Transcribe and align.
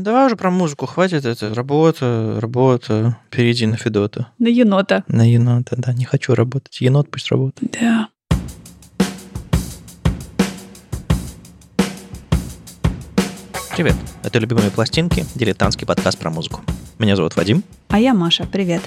Давай 0.00 0.26
уже 0.26 0.36
про 0.36 0.50
музыку, 0.50 0.86
хватит 0.86 1.26
это. 1.26 1.54
Работа, 1.54 2.38
работа. 2.40 3.18
Перейди 3.28 3.66
на 3.66 3.76
Федота. 3.76 4.28
На 4.38 4.48
енота. 4.48 5.04
На 5.08 5.30
енота, 5.30 5.76
да. 5.76 5.92
Не 5.92 6.06
хочу 6.06 6.34
работать. 6.34 6.80
Енот 6.80 7.10
пусть 7.10 7.30
работает. 7.30 7.76
Да. 7.78 8.08
Привет. 13.76 13.94
Это 14.22 14.38
«Любимые 14.38 14.70
пластинки»– 14.70 15.24
дилетантский 15.34 15.86
подкаст 15.86 16.18
про 16.18 16.30
музыку. 16.30 16.62
Меня 16.98 17.16
зовут 17.16 17.36
Вадим. 17.36 17.62
А 17.88 17.98
я 17.98 18.14
Маша, 18.14 18.46
привет. 18.50 18.82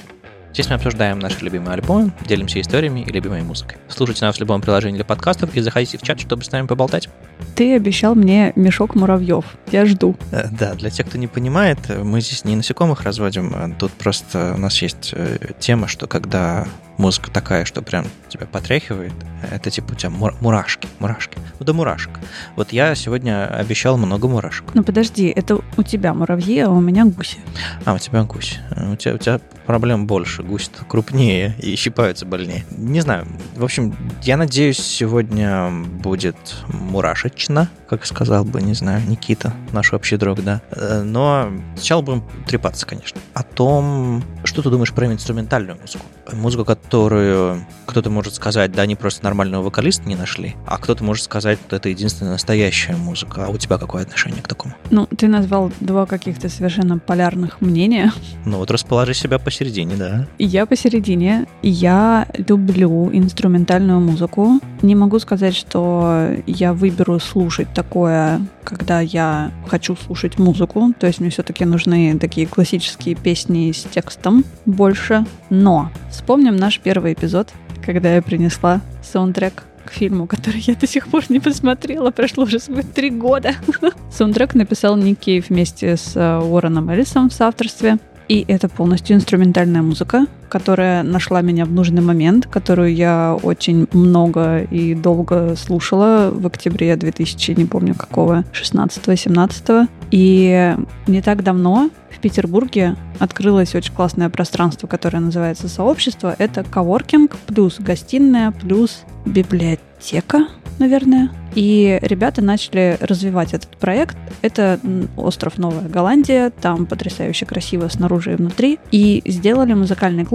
Здесь 0.54 0.70
мы 0.70 0.76
обсуждаем 0.76 1.18
наши 1.18 1.44
любимые 1.44 1.74
альбомы, 1.74 2.12
делимся 2.28 2.60
историями 2.60 3.00
и 3.00 3.10
любимой 3.10 3.42
музыкой. 3.42 3.78
Слушайте 3.88 4.24
нас 4.24 4.36
в 4.36 4.38
любом 4.38 4.60
приложении 4.60 4.94
для 4.94 5.04
подкастов 5.04 5.52
и 5.56 5.60
заходите 5.60 5.98
в 5.98 6.02
чат, 6.02 6.20
чтобы 6.20 6.44
с 6.44 6.52
нами 6.52 6.68
поболтать. 6.68 7.08
Ты 7.56 7.74
обещал 7.74 8.14
мне 8.14 8.52
мешок 8.54 8.94
муравьев. 8.94 9.44
Я 9.72 9.84
жду. 9.84 10.14
Э, 10.30 10.46
Да, 10.48 10.74
для 10.74 10.90
тех, 10.90 11.08
кто 11.08 11.18
не 11.18 11.26
понимает, 11.26 11.78
мы 11.88 12.20
здесь 12.20 12.44
не 12.44 12.54
насекомых 12.54 13.02
разводим, 13.02 13.52
а 13.52 13.68
тут 13.76 13.90
просто 13.94 14.54
у 14.54 14.60
нас 14.60 14.80
есть 14.80 15.10
э, 15.12 15.38
тема, 15.58 15.88
что 15.88 16.06
когда 16.06 16.68
музыка 16.98 17.30
такая, 17.30 17.64
что 17.64 17.82
прям 17.82 18.06
тебя 18.28 18.46
потряхивает, 18.46 19.12
это 19.50 19.70
типа 19.70 19.92
у 19.92 19.94
тебя 19.94 20.10
мур- 20.10 20.34
мурашки, 20.40 20.88
мурашки. 20.98 21.38
Ну 21.58 21.66
да 21.66 21.72
мурашек. 21.72 22.10
Вот 22.56 22.72
я 22.72 22.94
сегодня 22.94 23.46
обещал 23.46 23.96
много 23.96 24.28
мурашек. 24.28 24.64
Ну 24.74 24.82
подожди, 24.82 25.26
это 25.28 25.58
у 25.76 25.82
тебя 25.82 26.14
муравьи, 26.14 26.58
а 26.60 26.70
у 26.70 26.80
меня 26.80 27.04
гуси. 27.04 27.38
А, 27.84 27.94
у 27.94 27.98
тебя 27.98 28.22
гусь. 28.24 28.58
Э, 28.70 28.92
У 28.92 28.96
тебя, 28.96 29.14
у 29.14 29.18
тебя 29.18 29.40
проблем 29.66 30.06
больше. 30.06 30.42
гусь 30.42 30.70
крупнее 30.88 31.54
и 31.58 31.74
щипаются 31.76 32.26
больнее. 32.26 32.64
Не 32.76 33.00
знаю. 33.00 33.26
В 33.56 33.64
общем, 33.64 33.96
я 34.22 34.36
надеюсь, 34.36 34.78
сегодня 34.78 35.70
будет 35.70 36.36
мурашечно, 36.68 37.68
как 37.88 38.06
сказал 38.06 38.44
бы, 38.44 38.60
не 38.62 38.74
знаю, 38.74 39.02
Никита, 39.08 39.52
наш 39.72 39.92
общий 39.92 40.16
друг, 40.16 40.42
да. 40.42 40.60
Э, 40.70 41.02
Но 41.02 41.50
сначала 41.76 42.02
будем 42.02 42.24
трепаться, 42.46 42.86
конечно, 42.86 43.20
о 43.34 43.42
том, 43.42 44.22
что 44.44 44.62
ты 44.62 44.70
думаешь 44.70 44.92
про 44.92 45.06
инструментальную 45.06 45.78
музыку. 45.80 46.04
Музыку, 46.32 46.64
которую 46.84 47.64
кто-то 47.86 48.10
может 48.10 48.34
сказать, 48.34 48.72
да, 48.72 48.82
они 48.82 48.94
просто 48.94 49.24
нормального 49.24 49.62
вокалиста 49.62 50.08
не 50.08 50.16
нашли, 50.16 50.54
а 50.66 50.78
кто-то 50.78 51.02
может 51.02 51.24
сказать, 51.24 51.58
что 51.66 51.76
это 51.76 51.88
единственная 51.88 52.32
настоящая 52.32 52.96
музыка. 52.96 53.46
А 53.46 53.48
у 53.48 53.56
тебя 53.56 53.78
какое 53.78 54.02
отношение 54.02 54.42
к 54.42 54.48
такому? 54.48 54.74
Ну, 54.90 55.06
ты 55.06 55.26
назвал 55.26 55.72
два 55.80 56.06
каких-то 56.06 56.48
совершенно 56.48 56.98
полярных 56.98 57.60
мнения. 57.60 58.12
Ну 58.44 58.58
вот 58.58 58.70
расположи 58.70 59.14
себя 59.14 59.38
посередине, 59.38 59.96
да. 59.96 60.26
Я 60.38 60.66
посередине. 60.66 61.46
Я 61.62 62.28
люблю 62.36 63.10
инструментальную 63.12 64.00
музыку. 64.00 64.60
Не 64.82 64.94
могу 64.94 65.18
сказать, 65.18 65.54
что 65.54 66.28
я 66.46 66.72
выберу 66.74 67.18
слушать 67.18 67.68
такое, 67.74 68.40
когда 68.64 69.00
я 69.00 69.50
хочу 69.66 69.96
слушать 69.96 70.38
музыку. 70.38 70.92
То 70.98 71.06
есть 71.06 71.20
мне 71.20 71.30
все-таки 71.30 71.64
нужны 71.64 72.18
такие 72.18 72.46
классические 72.46 73.14
песни 73.14 73.72
с 73.72 73.82
текстом 73.84 74.44
больше. 74.66 75.26
Но 75.50 75.90
вспомним 76.10 76.56
наш 76.56 76.73
первый 76.80 77.12
эпизод, 77.12 77.52
когда 77.84 78.14
я 78.14 78.22
принесла 78.22 78.80
саундтрек 79.02 79.64
к 79.84 79.90
фильму, 79.90 80.26
который 80.26 80.60
я 80.60 80.74
до 80.74 80.86
сих 80.86 81.08
пор 81.08 81.24
не 81.28 81.40
посмотрела. 81.40 82.10
Прошло 82.10 82.44
уже 82.44 82.58
три 82.58 83.10
года. 83.10 83.54
Саундтрек 84.10 84.54
написал 84.54 84.96
Ник 84.96 85.48
вместе 85.48 85.96
с 85.96 86.16
э, 86.16 86.38
Уорреном 86.38 86.88
Эллисом 86.90 87.28
в 87.28 87.34
соавторстве. 87.34 87.98
И 88.28 88.44
это 88.48 88.68
полностью 88.68 89.16
инструментальная 89.16 89.82
музыка, 89.82 90.26
которая 90.48 91.02
нашла 91.02 91.40
меня 91.40 91.64
в 91.64 91.72
нужный 91.72 92.02
момент, 92.02 92.46
которую 92.46 92.94
я 92.94 93.36
очень 93.42 93.86
много 93.92 94.62
и 94.62 94.94
долго 94.94 95.54
слушала 95.56 96.30
в 96.32 96.46
октябре 96.46 96.94
2000, 96.96 97.52
не 97.52 97.64
помню 97.64 97.94
какого, 97.94 98.44
16-17. 98.52 99.88
И 100.10 100.76
не 101.06 101.22
так 101.22 101.42
давно 101.42 101.90
в 102.10 102.20
Петербурге 102.20 102.96
открылось 103.18 103.74
очень 103.74 103.92
классное 103.92 104.28
пространство, 104.30 104.86
которое 104.86 105.18
называется 105.20 105.68
«Сообщество». 105.68 106.34
Это 106.38 106.64
коворкинг 106.64 107.36
плюс 107.46 107.76
гостиная 107.78 108.52
плюс 108.52 109.02
библиотека, 109.26 110.46
наверное. 110.78 111.30
И 111.54 111.98
ребята 112.02 112.42
начали 112.42 112.98
развивать 113.00 113.54
этот 113.54 113.76
проект. 113.76 114.16
Это 114.42 114.80
остров 115.16 115.56
Новая 115.56 115.88
Голландия, 115.88 116.50
там 116.50 116.86
потрясающе 116.86 117.46
красиво 117.46 117.88
снаружи 117.88 118.32
и 118.32 118.36
внутри. 118.36 118.78
И 118.90 119.22
сделали 119.24 119.72
музыкальный 119.72 120.24
клуб. 120.24 120.33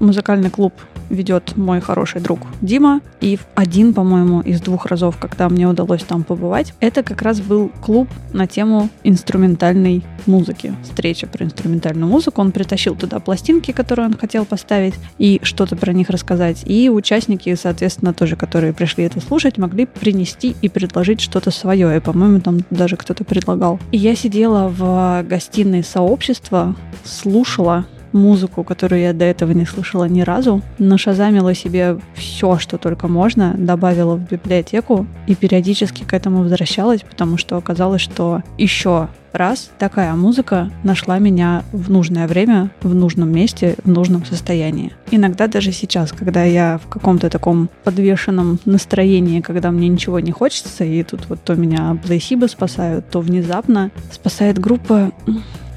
Музыкальный 0.00 0.50
клуб 0.50 0.72
ведет 1.10 1.56
мой 1.56 1.80
хороший 1.80 2.20
друг 2.20 2.40
Дима. 2.60 3.00
И 3.20 3.38
один, 3.54 3.94
по-моему, 3.94 4.40
из 4.40 4.60
двух 4.60 4.86
разов, 4.86 5.16
когда 5.18 5.48
мне 5.48 5.66
удалось 5.66 6.02
там 6.02 6.22
побывать, 6.22 6.74
это 6.80 7.02
как 7.02 7.22
раз 7.22 7.40
был 7.40 7.70
клуб 7.82 8.08
на 8.32 8.46
тему 8.46 8.90
инструментальной 9.02 10.04
музыки. 10.26 10.74
Встреча 10.84 11.26
про 11.26 11.44
инструментальную 11.44 12.08
музыку. 12.08 12.40
Он 12.40 12.52
притащил 12.52 12.94
туда 12.94 13.18
пластинки, 13.18 13.72
которые 13.72 14.06
он 14.06 14.16
хотел 14.16 14.44
поставить, 14.44 14.94
и 15.18 15.40
что-то 15.42 15.76
про 15.76 15.92
них 15.92 16.10
рассказать. 16.10 16.62
И 16.66 16.90
участники, 16.90 17.54
соответственно, 17.54 18.12
тоже, 18.12 18.36
которые 18.36 18.72
пришли 18.72 19.04
это 19.04 19.20
слушать, 19.20 19.58
могли 19.58 19.86
принести 19.86 20.54
и 20.60 20.68
предложить 20.68 21.20
что-то 21.20 21.50
свое. 21.50 21.96
И, 21.96 22.00
по-моему, 22.00 22.40
там 22.40 22.60
даже 22.70 22.96
кто-то 22.96 23.24
предлагал. 23.24 23.80
И 23.90 23.96
я 23.96 24.14
сидела 24.14 24.68
в 24.68 25.24
гостиной 25.28 25.82
сообщества, 25.82 26.76
слушала 27.04 27.86
музыку, 28.12 28.64
которую 28.64 29.00
я 29.00 29.12
до 29.12 29.24
этого 29.24 29.52
не 29.52 29.66
слышала 29.66 30.04
ни 30.04 30.22
разу, 30.22 30.62
нашазамила 30.78 31.54
себе 31.54 31.98
все, 32.14 32.58
что 32.58 32.78
только 32.78 33.08
можно, 33.08 33.54
добавила 33.56 34.16
в 34.16 34.28
библиотеку 34.28 35.06
и 35.26 35.34
периодически 35.34 36.04
к 36.04 36.12
этому 36.12 36.42
возвращалась, 36.42 37.02
потому 37.02 37.36
что 37.36 37.56
оказалось, 37.56 38.02
что 38.02 38.42
еще 38.56 39.08
раз 39.32 39.70
такая 39.78 40.14
музыка 40.14 40.70
нашла 40.84 41.18
меня 41.18 41.64
в 41.72 41.90
нужное 41.90 42.26
время, 42.26 42.70
в 42.82 42.94
нужном 42.94 43.30
месте, 43.30 43.76
в 43.84 43.88
нужном 43.88 44.24
состоянии. 44.24 44.92
Иногда 45.10 45.46
даже 45.46 45.72
сейчас, 45.72 46.12
когда 46.12 46.44
я 46.44 46.78
в 46.82 46.88
каком-то 46.88 47.30
таком 47.30 47.68
подвешенном 47.84 48.58
настроении, 48.64 49.40
когда 49.40 49.70
мне 49.70 49.88
ничего 49.88 50.20
не 50.20 50.32
хочется, 50.32 50.84
и 50.84 51.02
тут 51.02 51.28
вот 51.28 51.42
то 51.42 51.54
меня 51.54 51.96
плейсибы 52.04 52.48
спасают, 52.48 53.08
то 53.10 53.20
внезапно 53.20 53.90
спасает 54.10 54.58
группа 54.58 55.12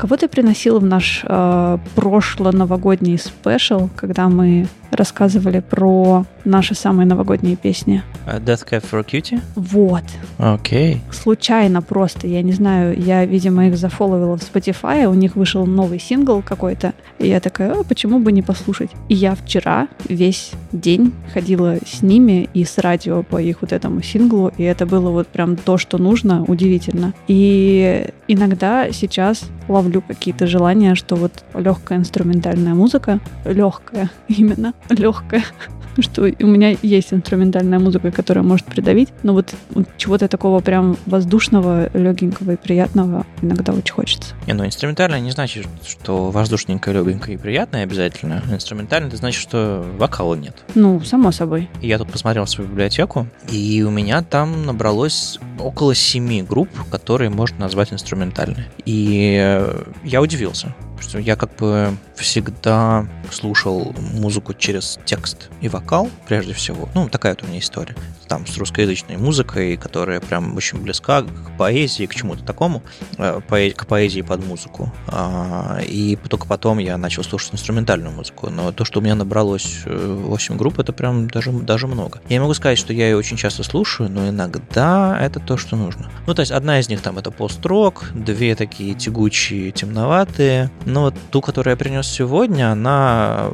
Кого 0.02 0.18
ты 0.18 0.28
приносил 0.28 0.80
в 0.80 0.84
наш 0.84 1.24
э, 1.24 1.78
прошло-новогодний 1.94 3.20
спешл, 3.20 3.88
когда 3.96 4.30
мы 4.30 4.66
рассказывали 4.90 5.60
про 5.60 6.26
наши 6.44 6.74
самые 6.74 7.06
новогодние 7.06 7.56
песни? 7.56 8.02
А 8.26 8.40
Death 8.40 8.68
Cab 8.68 8.84
for 8.92 9.06
Cutie? 9.06 9.40
Вот. 9.56 10.04
Окей. 10.40 11.04
Случайно 11.12 11.84
просто, 11.84 12.26
я 12.26 12.42
не 12.42 12.52
знаю, 12.52 13.00
я, 13.00 13.26
видимо, 13.26 13.41
их 13.50 13.78
зафоловила 13.78 14.38
в 14.38 14.42
Spotify, 14.42 15.06
у 15.06 15.14
них 15.14 15.36
вышел 15.36 15.66
новый 15.66 16.00
сингл 16.00 16.42
какой-то, 16.42 16.94
и 17.20 17.28
я 17.28 17.40
такая, 17.40 17.74
а, 17.74 17.84
почему 17.84 18.20
бы 18.20 18.32
не 18.32 18.42
послушать? 18.42 18.92
И 19.10 19.16
я 19.16 19.36
вчера 19.36 19.88
весь 20.08 20.52
день 20.72 21.14
ходила 21.34 21.78
с 21.86 22.02
ними 22.02 22.50
и 22.54 22.64
с 22.64 22.78
радио 22.78 23.24
по 23.24 23.42
их 23.42 23.62
вот 23.62 23.74
этому 23.74 24.02
синглу, 24.02 24.52
и 24.58 24.64
это 24.64 24.86
было 24.86 25.10
вот 25.10 25.28
прям 25.28 25.56
то, 25.56 25.78
что 25.78 25.98
нужно, 25.98 26.44
удивительно. 26.44 27.14
И 27.28 28.08
иногда 28.28 28.92
сейчас 28.92 29.44
ловлю 29.68 30.02
какие-то 30.02 30.48
желания, 30.48 30.96
что 30.96 31.16
вот 31.16 31.44
легкая 31.54 32.00
инструментальная 32.00 32.74
музыка, 32.74 33.20
легкая 33.46 34.10
именно, 34.28 34.74
легкая, 34.90 35.44
что 36.00 36.24
у 36.24 36.48
меня 36.48 36.76
есть 36.82 37.14
инструментальная 37.14 37.80
музыка, 37.80 38.12
которая 38.12 38.44
может 38.44 38.66
придавить, 38.66 39.10
но 39.24 39.34
вот 39.34 39.54
вот 39.72 39.88
чего-то 39.98 40.28
такого 40.28 40.60
прям 40.60 40.98
воздушного, 41.06 41.90
легенького 41.94 42.52
и 42.52 42.56
приятного 42.56 43.26
иногда 43.42 43.74
очень 43.74 43.94
хочется. 43.94 44.36
Не, 44.48 44.54
ну 44.54 44.66
инструментально 44.66 45.20
не 45.20 45.32
значит, 45.32 45.68
что 45.88 46.32
воздушненькое, 46.32 46.98
легенькое 46.98 47.36
и 47.36 47.40
приятное 47.40 47.84
обязательно. 47.84 48.44
Инструментально 48.52 49.08
это 49.08 49.18
значит, 49.18 49.42
что 49.42 49.86
вокала 49.98 50.36
нет. 50.36 50.64
Ну, 50.76 51.02
само 51.02 51.32
собой. 51.32 51.70
И 51.82 51.88
Я 51.88 51.98
тут 51.98 52.12
посмотрел 52.12 52.48
свою 52.48 52.70
библиотеку, 52.70 53.28
и 53.50 53.84
у 53.84 53.90
меня 53.90 54.22
там 54.22 54.66
набралось 54.66 55.40
около 55.60 55.96
семи 55.96 56.42
групп, 56.42 56.70
которые 56.90 57.30
можно 57.30 57.60
назвать 57.60 57.94
инструментальными. 57.94 58.66
И 58.86 59.38
э, 59.42 59.84
я 60.04 60.22
удивился, 60.22 60.74
что 61.00 61.20
я 61.20 61.36
как 61.36 61.56
бы 61.56 61.96
всегда 62.22 63.08
слушал 63.32 63.94
музыку 64.14 64.54
через 64.54 65.00
текст 65.06 65.50
и 65.62 65.70
вокал, 65.70 66.10
прежде 66.28 66.54
всего. 66.54 66.90
Ну, 66.96 67.10
такая 67.10 67.34
вот 67.34 67.44
у 67.44 67.48
меня 67.48 67.60
история. 67.60 67.96
Там 68.28 68.48
с 68.48 68.58
русскоязычной 68.58 69.18
музыкой, 69.18 69.76
которая 69.78 70.22
прям 70.22 70.56
очень 70.56 70.80
близка 70.80 71.24
к 71.24 71.58
поэзии, 71.58 72.06
к 72.06 72.16
чему-то 72.16 72.44
такому, 72.44 72.82
э, 73.18 73.42
к 73.76 73.86
поэзии 73.86 74.22
под 74.22 74.46
музыку. 74.46 74.92
А, 75.08 75.80
И 75.86 76.16
только 76.16 76.48
потом 76.48 76.78
я 76.78 76.98
начал 76.98 77.24
слушать 77.24 77.54
инструментальную 77.54 78.14
музыку. 78.14 78.50
Но 78.50 78.72
то, 78.72 78.86
что 78.86 79.00
у 79.00 79.04
меня 79.04 79.16
набралось 79.16 79.82
э, 79.86 80.16
8 80.26 80.58
групп, 80.58 80.80
это 80.80 80.94
прям 80.94 81.30
даже, 81.30 81.52
даже 81.52 81.88
много. 81.88 82.22
Я 82.30 82.40
могу 82.42 82.54
сказать, 82.54 82.78
что 82.78 82.94
я 82.94 83.10
ее 83.10 83.18
очень 83.18 83.38
часто 83.38 83.64
слушаю, 83.64 84.10
но 84.10 84.30
иногда 84.30 85.18
это 85.20 85.40
то, 85.40 85.58
что 85.58 85.76
нужно. 85.76 86.10
Ну, 86.28 86.34
то 86.34 86.42
есть 86.42 86.52
одна 86.52 86.80
из 86.80 86.90
них 86.90 87.02
там 87.02 87.18
это 87.18 87.32
пост-рок, 87.32 88.12
две 88.14 88.56
такие 88.56 88.94
тягучие, 88.94 89.72
темноватые. 89.72 90.70
Но 90.86 91.02
вот 91.02 91.16
ту, 91.32 91.42
которую 91.42 91.72
я 91.74 91.78
принес 91.78 92.11
сегодня, 92.12 92.72
она 92.72 93.52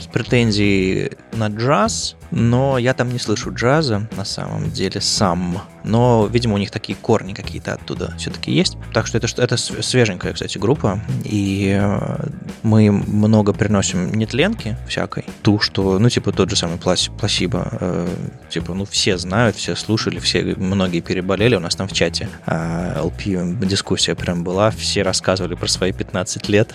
с 0.00 0.06
претензией 0.06 1.12
на 1.32 1.48
джаз, 1.48 2.16
но 2.30 2.76
я 2.78 2.92
там 2.92 3.10
не 3.10 3.18
слышу 3.18 3.54
джаза 3.54 4.08
на 4.16 4.24
самом 4.24 4.70
деле 4.70 5.00
сам. 5.00 5.62
Но, 5.84 6.28
видимо, 6.30 6.54
у 6.54 6.58
них 6.58 6.70
такие 6.70 6.96
корни 6.96 7.32
какие-то 7.32 7.74
оттуда 7.74 8.14
все-таки 8.18 8.52
есть. 8.52 8.76
Так 8.92 9.06
что 9.06 9.18
это, 9.18 9.28
это 9.40 9.56
свеженькая, 9.56 10.32
кстати, 10.32 10.58
группа, 10.58 11.00
и 11.24 11.78
э, 11.80 12.26
мы 12.62 12.90
много 12.90 13.52
приносим 13.52 14.12
нетленки 14.14 14.76
всякой, 14.88 15.24
ту, 15.42 15.60
что, 15.60 15.98
ну, 15.98 16.08
типа 16.08 16.32
тот 16.32 16.50
же 16.50 16.56
самый 16.56 16.78
Пласибо, 16.78 17.68
э, 17.80 18.08
типа, 18.48 18.74
ну, 18.74 18.84
все 18.84 19.16
знают, 19.18 19.56
все 19.56 19.76
слушали, 19.76 20.18
все, 20.18 20.54
многие 20.56 21.00
переболели, 21.00 21.54
у 21.54 21.60
нас 21.60 21.74
там 21.74 21.88
в 21.88 21.92
чате. 21.92 22.28
Э, 22.46 23.00
LP 23.00 23.64
дискуссия 23.66 24.14
прям 24.14 24.44
была, 24.44 24.70
все 24.70 25.02
рассказывали 25.02 25.54
про 25.54 25.68
свои 25.68 25.92
15 25.92 26.48
лет, 26.48 26.74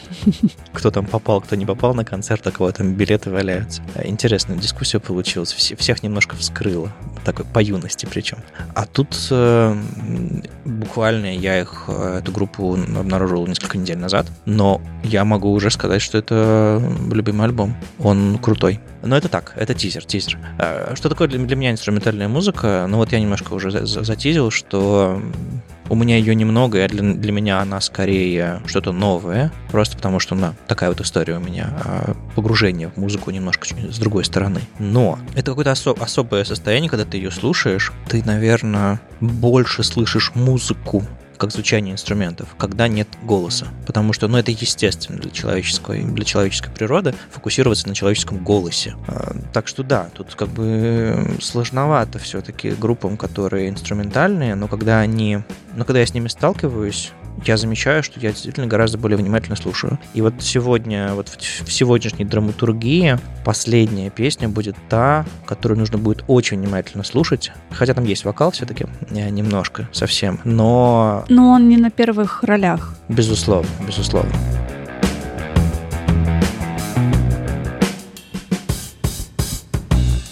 кто 0.74 0.92
там 0.92 1.06
попал, 1.06 1.42
кто 1.42 1.56
не 1.56 1.66
попал 1.66 1.94
на 1.94 2.06
концерт, 2.06 2.46
а 2.48 2.52
кого 2.52 2.72
там 2.72 2.94
билеты 2.94 3.30
валяются. 3.30 3.82
Интересная 4.04 4.58
дискуссия 4.58 5.00
получилась, 5.00 5.54
всех 5.54 6.04
немножко 6.04 6.36
вскрыла, 6.36 6.94
такой 7.24 7.46
по 7.46 7.60
юности 7.60 8.06
причем. 8.06 8.38
А 8.74 8.86
тут 8.96 9.28
э, 9.30 9.76
буквально 10.64 11.36
я 11.36 11.60
их, 11.60 11.84
э, 11.90 12.20
эту 12.20 12.32
группу 12.32 12.74
обнаружил 12.74 13.46
несколько 13.46 13.78
недель 13.78 13.98
назад, 13.98 14.26
но 14.46 14.82
я 15.04 15.26
могу 15.26 15.52
уже 15.52 15.70
сказать, 15.70 16.02
что 16.02 16.18
это 16.18 16.82
любимый 17.12 17.44
альбом. 17.46 17.76
Он 18.00 18.38
крутой. 18.38 18.80
Но 19.04 19.18
это 19.18 19.28
так, 19.28 19.54
это 19.58 19.74
тизер, 19.74 20.06
тизер. 20.06 20.40
Э, 20.58 20.96
что 20.96 21.10
такое 21.10 21.28
для, 21.28 21.40
для 21.40 21.56
меня 21.58 21.72
инструментальная 21.72 22.30
музыка? 22.30 22.86
Ну 22.90 22.98
вот 22.98 23.12
я 23.12 23.20
немножко 23.20 23.54
уже 23.54 23.70
затизил, 23.86 24.50
что 24.50 25.22
у 25.90 25.96
меня 25.96 26.18
ее 26.18 26.36
немного, 26.36 26.84
и 26.84 26.88
для, 26.88 27.14
для 27.14 27.32
меня 27.32 27.60
она 27.60 27.80
скорее 27.82 28.62
что-то 28.66 28.92
новое, 28.92 29.52
просто 29.72 29.96
потому 29.98 30.20
что, 30.20 30.36
ну, 30.36 30.54
такая 30.68 30.90
вот 30.90 31.02
история 31.02 31.38
у 31.38 31.40
меня, 31.40 31.70
а 31.84 32.16
погружение 32.36 32.90
в 32.90 32.98
музыку 32.98 33.32
немножко 33.32 33.68
с 33.68 33.98
другой 33.98 34.26
стороны. 34.26 34.62
Но 34.80 35.20
это 35.36 35.52
какое-то 35.52 35.72
осо- 35.72 35.98
особое 36.02 36.44
состояние, 36.44 36.90
когда 36.90 37.06
ты 37.06 37.18
ее 37.18 37.32
слушаешь, 37.32 37.92
ты, 38.08 38.24
наверное, 38.24 39.00
больше 39.22 39.84
слышишь 39.84 40.32
музыку, 40.36 41.04
как 41.38 41.52
звучание 41.52 41.94
инструментов, 41.94 42.56
когда 42.58 42.88
нет 42.88 43.08
голоса. 43.24 43.68
Потому 43.86 44.14
что, 44.14 44.28
ну, 44.28 44.38
это 44.38 44.52
естественно 44.52 45.20
для 45.20 45.32
человеческой, 45.32 46.04
для 46.04 46.26
человеческой 46.26 46.72
природы 46.72 47.14
фокусироваться 47.32 47.88
на 47.88 47.96
человеческом 47.96 48.44
голосе. 48.44 48.96
А, 49.08 49.36
так 49.54 49.68
что 49.68 49.84
да, 49.84 50.10
тут 50.14 50.36
как 50.36 50.50
бы 50.50 51.36
сложновато 51.42 52.20
все-таки 52.20 52.72
группам, 52.72 53.18
которые 53.18 53.70
инструментальные, 53.70 54.56
но 54.56 54.68
когда 54.68 55.00
они, 55.00 55.40
но 55.76 55.86
когда 55.86 56.00
я 56.00 56.06
с 56.06 56.14
ними 56.14 56.28
сталкиваюсь, 56.28 57.12
я 57.44 57.58
замечаю, 57.58 58.04
что 58.04 58.20
я 58.20 58.32
действительно 58.32 58.68
гораздо 58.68 58.98
более 58.98 59.18
внимательно 59.18 59.56
слушаю. 59.56 60.00
И 60.14 60.22
вот 60.22 60.36
сегодня, 60.40 61.14
вот 61.14 61.30
в 61.30 61.72
сегодняшней 61.72 62.26
драматургии 62.26 63.18
последняя 63.44 64.10
песня 64.10 64.50
будет 64.50 64.76
та, 64.90 65.26
которую 65.46 65.80
нужно 65.80 65.98
будет 65.98 66.24
очень 66.28 66.60
внимательно 66.60 67.04
слушать. 67.04 67.52
Хотя 67.72 67.94
там 67.94 68.06
есть 68.06 68.26
вокал 68.26 68.52
все-таки, 68.52 68.86
э, 69.10 69.30
немножко, 69.30 69.90
совсем, 69.92 70.40
но... 70.44 71.26
Но 71.30 71.52
он 71.52 71.70
не 71.70 71.78
на 71.78 71.92
первых 71.92 72.44
ролях. 72.44 72.96
Безусловно, 73.10 73.70
безусловно. 73.86 74.32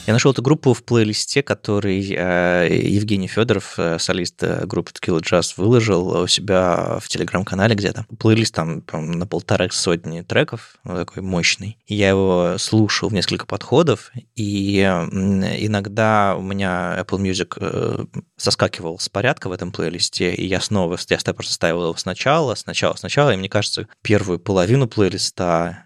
Я 0.05 0.11
нашел 0.11 0.33
эту 0.33 0.41
группу 0.41 0.73
в 0.73 0.83
плейлисте, 0.83 1.41
который 1.41 2.01
э, 2.13 2.67
Евгений 2.69 3.27
Федоров, 3.27 3.75
э, 3.77 3.97
солист 3.99 4.43
э, 4.43 4.65
группы 4.65 4.91
Tequila 4.91 5.21
Jazz, 5.21 5.53
выложил 5.55 6.23
у 6.23 6.27
себя 6.27 6.99
в 7.01 7.07
телеграм-канале 7.07 7.73
где-то. 7.73 8.05
Плейлист 8.19 8.53
там 8.53 8.83
на 8.91 9.25
полторы 9.25 9.69
сотни 9.71 10.21
треков, 10.21 10.75
такой 10.83 11.23
мощный. 11.23 11.77
Я 11.87 12.09
его 12.09 12.57
слушал 12.59 13.07
в 13.07 13.13
несколько 13.13 13.45
подходов, 13.45 14.11
и 14.35 14.81
иногда 14.81 16.35
у 16.37 16.41
меня 16.41 16.97
Apple 16.99 17.21
Music 17.21 18.05
соскакивал 18.43 18.99
с 18.99 19.07
порядка 19.07 19.47
в 19.47 19.53
этом 19.53 19.71
плейлисте, 19.71 20.33
и 20.33 20.45
я 20.45 20.59
снова, 20.59 20.97
я 21.09 21.33
просто 21.33 21.53
ставил 21.53 21.83
его 21.83 21.95
сначала, 21.95 22.55
сначала, 22.55 22.95
сначала, 22.95 23.33
и 23.33 23.37
мне 23.37 23.47
кажется, 23.47 23.87
первую 24.01 24.37
половину 24.39 24.87
плейлиста 24.87 25.85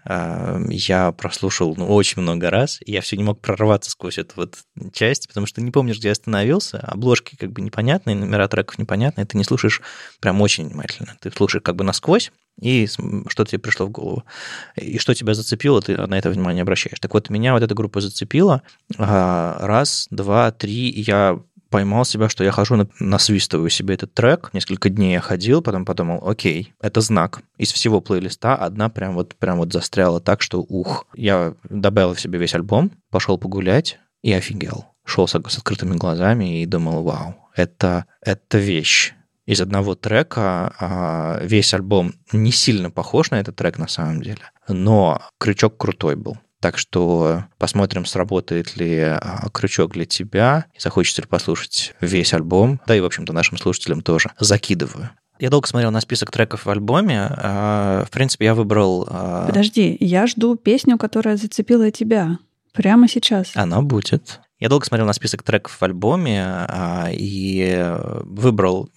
я 0.68 1.12
прослушал 1.12 1.74
ну, 1.76 1.86
очень 1.86 2.20
много 2.20 2.50
раз, 2.50 2.80
и 2.84 2.90
я 2.92 3.00
все 3.00 3.16
не 3.16 3.22
мог 3.22 3.40
прорваться 3.40 3.90
сквозь 3.90 4.18
эту 4.18 4.32
вот 4.36 4.58
часть, 4.92 5.28
потому 5.28 5.46
что 5.46 5.60
не 5.60 5.70
помнишь, 5.70 5.98
где 5.98 6.10
остановился, 6.10 6.78
обложки 6.78 7.36
как 7.36 7.52
бы 7.52 7.62
непонятные, 7.62 8.16
номера 8.16 8.48
треков 8.48 8.78
непонятные, 8.78 9.24
ты 9.24 9.38
не 9.38 9.44
слушаешь 9.44 9.80
прям 10.20 10.40
очень 10.40 10.68
внимательно. 10.68 11.16
Ты 11.20 11.30
слушаешь 11.30 11.62
как 11.62 11.76
бы 11.76 11.84
насквозь, 11.84 12.32
и 12.60 12.88
что 13.28 13.44
тебе 13.44 13.60
пришло 13.60 13.86
в 13.86 13.90
голову. 13.90 14.24
И 14.76 14.98
что 14.98 15.14
тебя 15.14 15.34
зацепило, 15.34 15.80
ты 15.80 15.96
на 15.96 16.18
это 16.18 16.28
внимание 16.30 16.62
обращаешь. 16.62 16.98
Так 16.98 17.14
вот, 17.14 17.30
меня 17.30 17.52
вот 17.52 17.62
эта 17.62 17.74
группа 17.74 18.00
зацепила. 18.00 18.62
А, 18.96 19.56
раз, 19.60 20.08
два, 20.10 20.50
три, 20.50 20.90
я 20.90 21.40
поймал 21.70 22.04
себя, 22.04 22.28
что 22.28 22.44
я 22.44 22.50
хожу, 22.50 22.88
насвистываю 22.98 23.70
себе 23.70 23.94
этот 23.94 24.14
трек. 24.14 24.50
Несколько 24.52 24.88
дней 24.88 25.12
я 25.12 25.20
ходил, 25.20 25.62
потом 25.62 25.84
подумал, 25.84 26.26
окей, 26.28 26.72
это 26.80 27.00
знак. 27.00 27.42
Из 27.56 27.72
всего 27.72 28.00
плейлиста 28.00 28.54
одна 28.54 28.88
прям 28.88 29.14
вот, 29.14 29.34
прям 29.36 29.58
вот 29.58 29.72
застряла 29.72 30.20
так, 30.20 30.42
что 30.42 30.60
ух. 30.60 31.06
Я 31.14 31.54
добавил 31.68 32.14
в 32.14 32.20
себе 32.20 32.38
весь 32.38 32.54
альбом, 32.54 32.90
пошел 33.10 33.38
погулять 33.38 33.98
и 34.22 34.32
офигел. 34.32 34.86
Шел 35.04 35.26
с, 35.26 35.32
с 35.32 35.58
открытыми 35.58 35.96
глазами 35.96 36.62
и 36.62 36.66
думал, 36.66 37.02
вау, 37.02 37.36
это, 37.54 38.06
это 38.20 38.58
вещь 38.58 39.14
из 39.48 39.62
одного 39.62 39.94
трека 39.94 40.74
а 40.78 41.40
весь 41.42 41.72
альбом 41.72 42.12
не 42.32 42.52
сильно 42.52 42.90
похож 42.90 43.30
на 43.30 43.40
этот 43.40 43.56
трек 43.56 43.78
на 43.78 43.88
самом 43.88 44.20
деле, 44.20 44.42
но 44.68 45.22
крючок 45.38 45.78
крутой 45.78 46.16
был. 46.16 46.36
Так 46.60 46.76
что 46.76 47.44
посмотрим, 47.58 48.04
сработает 48.04 48.76
ли 48.76 48.98
а, 49.00 49.48
крючок 49.52 49.92
для 49.92 50.06
тебя, 50.06 50.66
и 50.74 50.80
захочется 50.80 51.22
ли 51.22 51.28
послушать 51.28 51.94
весь 52.00 52.34
альбом. 52.34 52.80
Да 52.86 52.96
и, 52.96 53.00
в 53.00 53.04
общем-то, 53.04 53.32
нашим 53.32 53.58
слушателям 53.58 54.02
тоже. 54.02 54.30
Закидываю. 54.40 55.10
Я 55.38 55.50
долго 55.50 55.68
смотрел 55.68 55.92
на 55.92 56.00
список 56.00 56.32
треков 56.32 56.66
в 56.66 56.70
альбоме. 56.70 57.28
А, 57.30 58.04
в 58.04 58.10
принципе, 58.10 58.46
я 58.46 58.54
выбрал... 58.54 59.06
А, 59.08 59.46
Подожди, 59.46 59.96
я 60.00 60.26
жду 60.26 60.56
песню, 60.56 60.98
которая 60.98 61.36
зацепила 61.36 61.92
тебя. 61.92 62.38
Прямо 62.72 63.08
сейчас. 63.08 63.52
Она 63.54 63.80
будет. 63.80 64.40
Я 64.60 64.68
долго 64.68 64.84
смотрел 64.84 65.06
на 65.06 65.12
список 65.12 65.44
треков 65.44 65.80
в 65.80 65.82
альбоме 65.84 66.42
а, 66.44 67.08
и 67.12 67.94
выбрал 68.24 68.90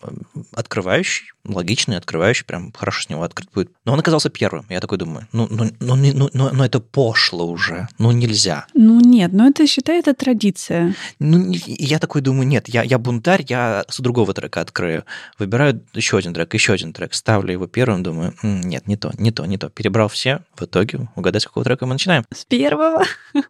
открывающий, 0.53 1.31
логичный, 1.45 1.97
открывающий, 1.97 2.45
прям 2.45 2.71
хорошо 2.71 3.03
с 3.03 3.09
него 3.09 3.21
открыт 3.21 3.49
будет. 3.53 3.71
Но 3.85 3.93
он 3.93 3.99
оказался 3.99 4.29
первым. 4.29 4.65
Я 4.69 4.79
такой 4.79 4.97
думаю, 4.97 5.27
ну, 5.31 5.47
ну, 5.51 5.69
ну, 5.79 5.95
ну, 5.95 6.29
ну, 6.33 6.49
ну 6.51 6.63
это 6.63 6.79
пошло 6.79 7.45
уже, 7.45 7.87
ну 7.99 8.11
нельзя. 8.11 8.65
Ну 8.73 8.99
нет, 9.01 9.33
ну 9.33 9.47
это, 9.47 9.67
считай, 9.67 9.99
это 9.99 10.15
традиция. 10.15 10.95
Ну, 11.19 11.51
я 11.51 11.99
такой 11.99 12.21
думаю, 12.21 12.47
нет, 12.47 12.67
я, 12.67 12.81
я 12.81 12.97
бунтарь, 12.97 13.45
я 13.47 13.85
с 13.87 13.99
другого 13.99 14.33
трека 14.33 14.61
открою. 14.61 15.05
Выбираю 15.37 15.83
еще 15.93 16.17
один 16.17 16.33
трек, 16.33 16.51
еще 16.55 16.73
один 16.73 16.91
трек, 16.91 17.13
ставлю 17.13 17.51
его 17.51 17.67
первым, 17.67 18.01
думаю, 18.01 18.33
нет, 18.41 18.87
не 18.87 18.97
то, 18.97 19.11
не 19.19 19.31
то, 19.31 19.45
не 19.45 19.57
то. 19.57 19.69
Перебрал 19.69 20.07
все, 20.07 20.41
в 20.55 20.63
итоге 20.63 21.07
угадать, 21.15 21.43
с 21.43 21.45
какого 21.45 21.63
трека 21.63 21.85
мы 21.85 21.93
начинаем. 21.93 22.25
С 22.33 22.45
первого. 22.45 23.03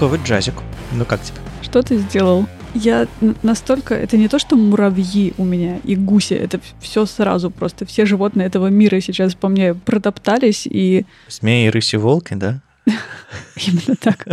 такой 0.00 0.16
вот 0.16 0.26
джазик. 0.26 0.54
Ну 0.92 1.04
как 1.04 1.20
тебе? 1.20 1.36
Что 1.60 1.82
ты 1.82 1.98
сделал? 1.98 2.46
Я 2.72 3.06
настолько... 3.42 3.94
Это 3.94 4.16
не 4.16 4.28
то, 4.28 4.38
что 4.38 4.56
муравьи 4.56 5.34
у 5.36 5.44
меня 5.44 5.76
и 5.84 5.94
гуси. 5.94 6.32
Это 6.32 6.58
все 6.80 7.04
сразу 7.04 7.50
просто. 7.50 7.84
Все 7.84 8.06
животные 8.06 8.46
этого 8.46 8.68
мира 8.68 8.98
сейчас 9.00 9.34
по 9.34 9.48
мне 9.48 9.74
протоптались 9.74 10.66
и... 10.66 11.04
Змеи, 11.28 11.66
рыси, 11.66 11.96
волки, 11.96 12.32
да? 12.32 12.62
Именно 12.86 13.94
так. 14.00 14.26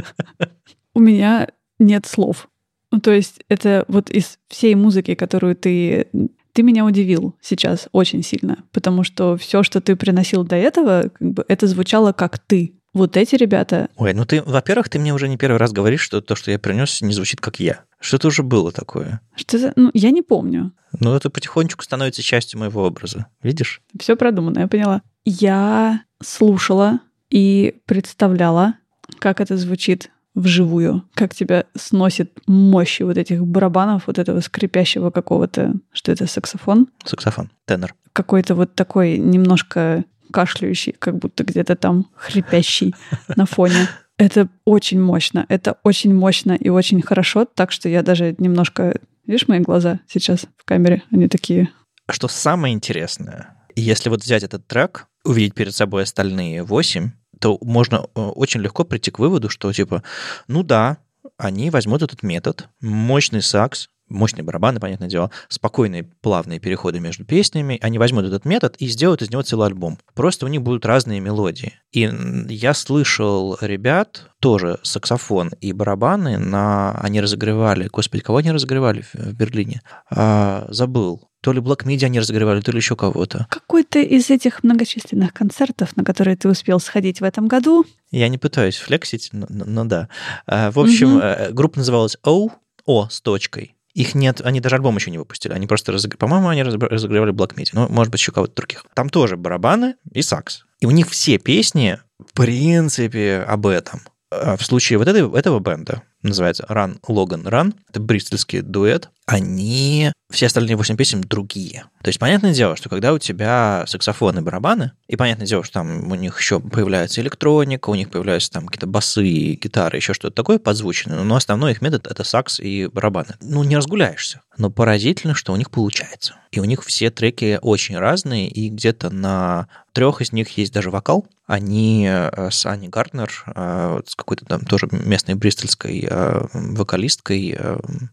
У 0.93 1.01
меня 1.01 1.49
нет 1.79 2.05
слов. 2.05 2.47
Ну, 2.89 3.01
то 3.01 3.11
есть 3.11 3.41
это 3.49 3.83
вот 3.89 4.09
из 4.09 4.39
всей 4.47 4.73
музыки, 4.73 5.15
которую 5.15 5.53
ты... 5.57 6.07
Ты 6.53 6.63
меня 6.63 6.85
удивил 6.85 7.35
сейчас 7.41 7.89
очень 7.91 8.23
сильно, 8.23 8.63
потому 8.71 9.03
что 9.03 9.35
все, 9.35 9.63
что 9.63 9.81
ты 9.81 9.97
приносил 9.97 10.45
до 10.45 10.55
этого, 10.55 11.11
как 11.13 11.31
бы 11.33 11.45
это 11.49 11.67
звучало 11.67 12.13
как 12.13 12.39
ты. 12.39 12.77
Вот 12.97 13.15
эти 13.15 13.35
ребята... 13.35 13.89
Ой, 13.95 14.15
ну 14.15 14.25
ты, 14.25 14.41
во-первых, 14.41 14.89
ты 14.89 14.97
мне 14.97 15.13
уже 15.13 15.29
не 15.29 15.37
первый 15.37 15.57
раз 15.57 15.71
говоришь, 15.71 16.01
что 16.01 16.19
то, 16.19 16.35
что 16.35 16.49
я 16.49 16.57
принес, 16.57 16.99
не 17.01 17.13
звучит 17.13 17.39
как 17.39 17.59
я. 17.59 17.81
Что-то 17.99 18.29
уже 18.29 18.41
было 18.41 18.71
такое. 18.71 19.21
Что 19.35 19.59
за... 19.59 19.73
Ну, 19.75 19.91
я 19.93 20.09
не 20.09 20.23
помню. 20.23 20.71
Ну, 20.99 21.13
это 21.13 21.29
потихонечку 21.29 21.83
становится 21.83 22.23
частью 22.23 22.59
моего 22.59 22.83
образа. 22.83 23.27
Видишь? 23.43 23.81
Все 23.99 24.15
продумано, 24.15 24.61
я 24.61 24.67
поняла. 24.67 25.03
Я 25.25 26.05
слушала 26.23 26.99
и 27.29 27.75
представляла, 27.85 28.73
как 29.19 29.41
это 29.41 29.57
звучит 29.57 30.09
вживую, 30.33 31.03
как 31.13 31.35
тебя 31.35 31.65
сносит 31.75 32.31
мощи 32.47 33.03
вот 33.03 33.17
этих 33.17 33.45
барабанов, 33.45 34.07
вот 34.07 34.17
этого 34.17 34.39
скрипящего 34.39 35.11
какого-то, 35.11 35.73
что 35.91 36.11
это, 36.11 36.25
саксофон? 36.25 36.87
Саксофон, 37.05 37.51
тенор. 37.65 37.93
Какой-то 38.13 38.55
вот 38.55 38.73
такой 38.73 39.19
немножко 39.19 40.03
кашляющий, 40.31 40.93
как 40.93 41.17
будто 41.17 41.43
где-то 41.43 41.75
там 41.75 42.09
хрипящий 42.15 42.95
на 43.35 43.45
фоне. 43.45 43.87
Это 44.17 44.49
очень 44.65 44.99
мощно, 44.99 45.45
это 45.47 45.77
очень 45.83 46.13
мощно 46.13 46.53
и 46.53 46.69
очень 46.69 47.01
хорошо, 47.01 47.45
так 47.45 47.71
что 47.71 47.87
я 47.87 48.01
даже 48.01 48.35
немножко... 48.39 48.99
Видишь 49.25 49.47
мои 49.47 49.59
глаза 49.59 49.99
сейчас 50.07 50.47
в 50.57 50.65
камере? 50.65 51.03
Они 51.11 51.27
такие... 51.27 51.69
Что 52.09 52.27
самое 52.27 52.73
интересное, 52.73 53.57
если 53.75 54.09
вот 54.09 54.23
взять 54.23 54.43
этот 54.43 54.65
трек, 54.65 55.07
увидеть 55.23 55.53
перед 55.53 55.75
собой 55.75 56.03
остальные 56.03 56.63
восемь, 56.63 57.11
то 57.39 57.57
можно 57.61 58.07
э, 58.15 58.19
очень 58.19 58.61
легко 58.61 58.85
прийти 58.85 59.11
к 59.11 59.19
выводу, 59.19 59.49
что 59.49 59.71
типа, 59.71 60.01
ну 60.47 60.63
да, 60.63 60.97
они 61.37 61.69
возьмут 61.69 62.01
этот 62.01 62.23
метод, 62.23 62.69
мощный 62.81 63.41
сакс, 63.41 63.89
мощные 64.09 64.43
барабаны, 64.43 64.79
понятное 64.79 65.07
дело, 65.07 65.31
спокойные 65.49 66.03
плавные 66.03 66.59
переходы 66.59 66.99
между 66.99 67.25
песнями, 67.25 67.77
они 67.81 67.99
возьмут 67.99 68.25
этот 68.25 68.45
метод 68.45 68.75
и 68.77 68.87
сделают 68.87 69.21
из 69.21 69.29
него 69.29 69.41
целый 69.41 69.67
альбом. 69.67 69.99
Просто 70.13 70.45
у 70.45 70.49
них 70.49 70.61
будут 70.61 70.85
разные 70.85 71.19
мелодии. 71.19 71.73
И 71.91 72.09
я 72.49 72.73
слышал 72.73 73.57
ребят, 73.61 74.29
тоже 74.39 74.79
саксофон 74.83 75.51
и 75.61 75.73
барабаны, 75.73 76.37
на... 76.37 76.93
они 77.01 77.21
разогревали, 77.21 77.89
господи, 77.91 78.23
кого 78.23 78.37
они 78.37 78.51
разогревали 78.51 79.03
в 79.13 79.33
Берлине? 79.33 79.81
А, 80.09 80.67
забыл. 80.69 81.29
То 81.41 81.53
ли 81.53 81.61
Black 81.61 81.85
Media 81.85 82.05
они 82.05 82.19
разогревали, 82.19 82.61
то 82.61 82.71
ли 82.71 82.77
еще 82.77 82.95
кого-то. 82.95 83.47
Какой-то 83.49 83.99
из 83.99 84.29
этих 84.29 84.63
многочисленных 84.63 85.33
концертов, 85.33 85.95
на 85.95 86.03
которые 86.03 86.35
ты 86.35 86.49
успел 86.49 86.79
сходить 86.79 87.21
в 87.21 87.23
этом 87.23 87.47
году. 87.47 87.85
Я 88.11 88.27
не 88.27 88.37
пытаюсь 88.37 88.77
флексить, 88.77 89.29
но, 89.31 89.47
но 89.49 89.85
да. 89.85 90.09
А, 90.45 90.71
в 90.71 90.79
общем, 90.79 91.17
угу. 91.17 91.53
группа 91.53 91.79
называлась 91.79 92.17
O, 92.25 92.49
О 92.85 93.07
с 93.09 93.21
точкой. 93.21 93.76
Их 93.97 94.13
нет, 94.13 94.41
они 94.41 94.59
даже 94.59 94.75
альбом 94.75 94.95
еще 94.95 95.09
не 95.09 95.17
выпустили. 95.17 95.53
Они 95.53 95.65
просто, 95.65 95.91
разог... 95.91 96.19
по-моему, 96.19 96.49
они 96.49 96.61
разогревали 96.61 97.33
Black 97.33 97.55
Media. 97.55 97.69
Ну, 97.73 97.89
может 97.89 98.11
быть, 98.11 98.19
еще 98.21 98.31
кого-то 98.31 98.53
других. 98.53 98.85
Там 98.93 99.09
тоже 99.09 99.37
барабаны 99.37 99.95
и 100.13 100.21
сакс. 100.21 100.65
И 100.79 100.85
у 100.85 100.91
них 100.91 101.09
все 101.09 101.39
песни, 101.39 101.97
в 102.19 102.31
принципе, 102.33 103.43
об 103.47 103.65
этом. 103.65 104.01
А 104.29 104.55
в 104.55 104.63
случае 104.63 104.99
вот 104.99 105.07
этой, 105.07 105.27
этого 105.35 105.59
бенда, 105.59 106.03
называется 106.27 106.65
Run 106.69 106.99
Logan 107.01 107.43
Run, 107.43 107.73
это 107.89 107.99
бристольский 107.99 108.61
дуэт, 108.61 109.09
они, 109.25 110.13
все 110.31 110.45
остальные 110.45 110.77
восемь 110.77 110.95
песен 110.95 111.19
другие. 111.21 111.83
То 112.01 112.07
есть, 112.07 112.17
понятное 112.17 112.53
дело, 112.53 112.77
что 112.77 112.87
когда 112.87 113.11
у 113.11 113.19
тебя 113.19 113.83
саксофоны, 113.85 114.41
барабаны, 114.41 114.93
и 115.07 115.17
понятное 115.17 115.45
дело, 115.45 115.65
что 115.65 115.73
там 115.73 116.09
у 116.09 116.15
них 116.15 116.39
еще 116.39 116.61
появляется 116.61 117.19
электроника, 117.19 117.89
у 117.89 117.95
них 117.95 118.09
появляются 118.09 118.51
там 118.51 118.67
какие-то 118.67 118.87
басы, 118.87 119.55
гитары, 119.55 119.97
еще 119.97 120.13
что-то 120.13 120.33
такое 120.33 120.59
подзвученное, 120.59 121.23
но 121.23 121.35
основной 121.35 121.73
их 121.73 121.81
метод— 121.81 122.07
это 122.09 122.23
сакс 122.23 122.61
и 122.61 122.87
барабаны. 122.87 123.35
Ну, 123.41 123.63
не 123.63 123.75
разгуляешься. 123.75 124.41
Но 124.57 124.69
поразительно, 124.69 125.35
что 125.35 125.51
у 125.51 125.57
них 125.57 125.71
получается. 125.71 126.35
И 126.51 126.61
у 126.61 126.63
них 126.63 126.85
все 126.85 127.09
треки 127.09 127.59
очень 127.61 127.97
разные, 127.97 128.47
и 128.47 128.69
где-то 128.69 129.09
на 129.09 129.67
трех 129.91 130.21
из 130.21 130.31
них 130.31 130.57
есть 130.57 130.71
даже 130.71 130.89
вокал. 130.89 131.27
Они 131.47 132.05
э, 132.09 132.51
с 132.51 132.65
Ани 132.65 132.89
Гарднер, 132.89 133.31
э, 133.55 134.01
с 134.05 134.15
какой-то 134.15 134.45
там 134.45 134.65
тоже 134.65 134.89
местной 134.91 135.35
бристольской 135.35 136.05
э, 136.07 136.41
вокалисткой 136.53 137.57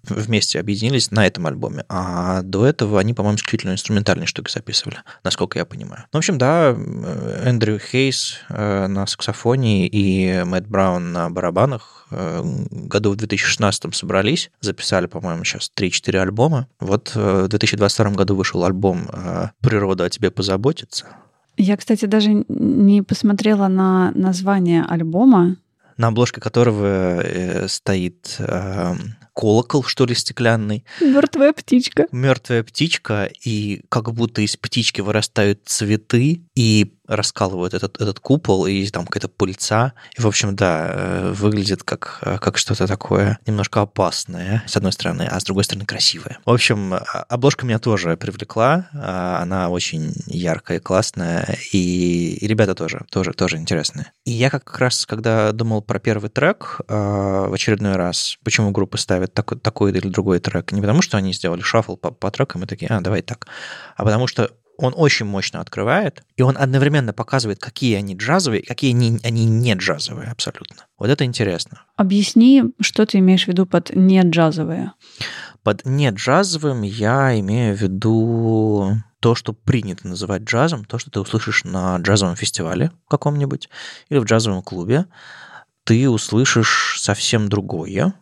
вместе 0.04 0.60
объединились 0.60 1.10
на 1.10 1.26
этом 1.26 1.48
альбоме, 1.48 1.84
а 1.88 2.42
до 2.42 2.64
этого 2.64 3.00
они, 3.00 3.12
по-моему, 3.12 3.36
исключительно 3.36 3.72
инструментальные 3.72 4.26
штуки 4.26 4.52
записывали, 4.52 4.98
насколько 5.24 5.58
я 5.58 5.64
понимаю. 5.64 6.04
Ну, 6.12 6.18
в 6.18 6.20
общем, 6.20 6.38
да, 6.38 6.70
Эндрю 7.44 7.80
Хейс 7.80 8.38
на 8.48 9.06
саксофоне 9.06 9.88
и 9.88 10.44
Мэтт 10.44 10.68
Браун 10.68 11.12
на 11.12 11.28
барабанах 11.28 12.06
году 12.10 13.10
в 13.10 13.16
2016 13.16 13.94
собрались, 13.94 14.50
записали, 14.60 15.06
по-моему, 15.06 15.42
сейчас 15.42 15.70
3-4 15.76 16.18
альбома. 16.18 16.68
Вот 16.78 17.12
в 17.14 17.48
2022 17.48 18.10
году 18.10 18.36
вышел 18.36 18.64
альбом 18.64 19.08
«Природа 19.60 20.04
о 20.04 20.10
тебе 20.10 20.30
позаботится». 20.30 21.06
Я, 21.56 21.76
кстати, 21.76 22.06
даже 22.06 22.44
не 22.48 23.02
посмотрела 23.02 23.68
на 23.68 24.12
название 24.14 24.84
альбома, 24.84 25.56
на 25.96 26.08
обложке 26.08 26.40
которого 26.40 27.22
стоит 27.68 28.38
колокол, 29.32 29.82
что 29.84 30.06
ли, 30.06 30.14
стеклянный. 30.14 30.84
Мертвая 31.00 31.52
птичка. 31.52 32.06
Мертвая 32.12 32.62
птичка, 32.62 33.28
и 33.44 33.82
как 33.88 34.12
будто 34.12 34.42
из 34.42 34.56
птички 34.56 35.00
вырастают 35.00 35.60
цветы, 35.66 36.42
и 36.54 36.94
раскалывают 37.06 37.74
этот, 37.74 38.00
этот 38.00 38.20
купол, 38.20 38.66
и 38.66 38.86
там 38.88 39.06
какая-то 39.06 39.28
пыльца. 39.28 39.92
И, 40.16 40.20
в 40.20 40.26
общем, 40.26 40.56
да, 40.56 40.88
э, 40.88 41.32
выглядит 41.32 41.82
как, 41.82 42.18
э, 42.22 42.38
как 42.38 42.58
что-то 42.58 42.86
такое 42.86 43.38
немножко 43.46 43.82
опасное, 43.82 44.62
с 44.66 44.76
одной 44.76 44.92
стороны, 44.92 45.28
а 45.30 45.38
с 45.38 45.44
другой 45.44 45.64
стороны 45.64 45.84
красивое. 45.84 46.38
В 46.44 46.50
общем, 46.50 46.94
а, 46.94 46.98
обложка 47.28 47.66
меня 47.66 47.78
тоже 47.78 48.16
привлекла. 48.16 48.88
А, 48.94 49.40
она 49.42 49.68
очень 49.68 50.12
яркая, 50.26 50.80
классная, 50.80 51.58
и, 51.72 52.36
и 52.40 52.46
ребята 52.46 52.74
тоже, 52.74 53.04
тоже, 53.10 53.32
тоже 53.32 53.56
интересные. 53.56 54.12
И 54.24 54.30
я 54.30 54.50
как 54.50 54.78
раз, 54.78 55.06
когда 55.06 55.52
думал 55.52 55.82
про 55.82 55.98
первый 55.98 56.30
трек 56.30 56.80
а, 56.88 57.48
в 57.48 57.52
очередной 57.52 57.96
раз, 57.96 58.38
почему 58.44 58.70
группы 58.70 58.98
ставят 58.98 59.34
такой, 59.34 59.58
такой 59.58 59.90
или 59.90 60.08
другой 60.08 60.38
трек, 60.40 60.72
не 60.72 60.80
потому 60.80 61.02
что 61.02 61.18
они 61.18 61.32
сделали 61.32 61.60
шаффл 61.60 61.96
по, 61.96 62.10
по 62.10 62.30
трекам 62.30 62.64
и 62.64 62.66
такие, 62.66 62.88
а, 62.90 63.00
давай 63.00 63.22
так, 63.22 63.46
а 63.96 64.04
потому 64.04 64.26
что 64.26 64.50
он 64.76 64.92
очень 64.96 65.26
мощно 65.26 65.60
открывает, 65.60 66.22
и 66.36 66.42
он 66.42 66.56
одновременно 66.58 67.12
показывает, 67.12 67.58
какие 67.60 67.96
они 67.96 68.14
джазовые, 68.14 68.62
какие 68.62 68.92
они, 68.92 69.18
они 69.22 69.44
не 69.44 69.74
джазовые 69.74 70.30
абсолютно. 70.30 70.86
Вот 70.98 71.10
это 71.10 71.24
интересно. 71.24 71.82
Объясни, 71.96 72.64
что 72.80 73.06
ты 73.06 73.18
имеешь 73.18 73.44
в 73.44 73.48
виду 73.48 73.66
под 73.66 73.94
не 73.94 74.22
джазовые? 74.22 74.92
Под 75.62 75.84
не 75.84 76.10
джазовым 76.10 76.82
я 76.82 77.38
имею 77.40 77.76
в 77.76 77.80
виду 77.80 78.96
то, 79.20 79.34
что 79.34 79.52
принято 79.52 80.06
называть 80.06 80.42
джазом, 80.42 80.84
то, 80.84 80.98
что 80.98 81.10
ты 81.10 81.20
услышишь 81.20 81.64
на 81.64 81.96
джазовом 81.96 82.36
фестивале 82.36 82.90
каком-нибудь 83.08 83.70
или 84.10 84.18
в 84.18 84.24
джазовом 84.24 84.62
клубе, 84.62 85.06
ты 85.84 86.10
услышишь 86.10 86.96
совсем 87.00 87.48
другое, 87.48 88.14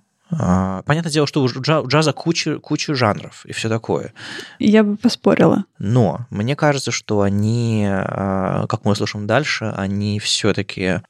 понятное 0.87 1.13
дело, 1.13 1.27
что 1.27 1.43
у 1.43 1.49
джаза 1.49 2.13
куча, 2.13 2.59
куча 2.59 2.95
жанров 2.95 3.45
и 3.47 3.53
все 3.53 3.69
такое. 3.69 4.13
Я 4.59 4.83
бы 4.85 4.97
поспорила. 4.97 5.65
Но 5.79 6.27
мне 6.31 6.57
кажется, 6.57 6.91
что 6.91 7.23
они, 7.23 7.87
а, 7.89 8.67
как 8.67 8.85
мы 8.85 8.93
услышим 8.93 9.27
дальше, 9.27 9.73
они 9.77 10.19
все-таки 10.19 11.01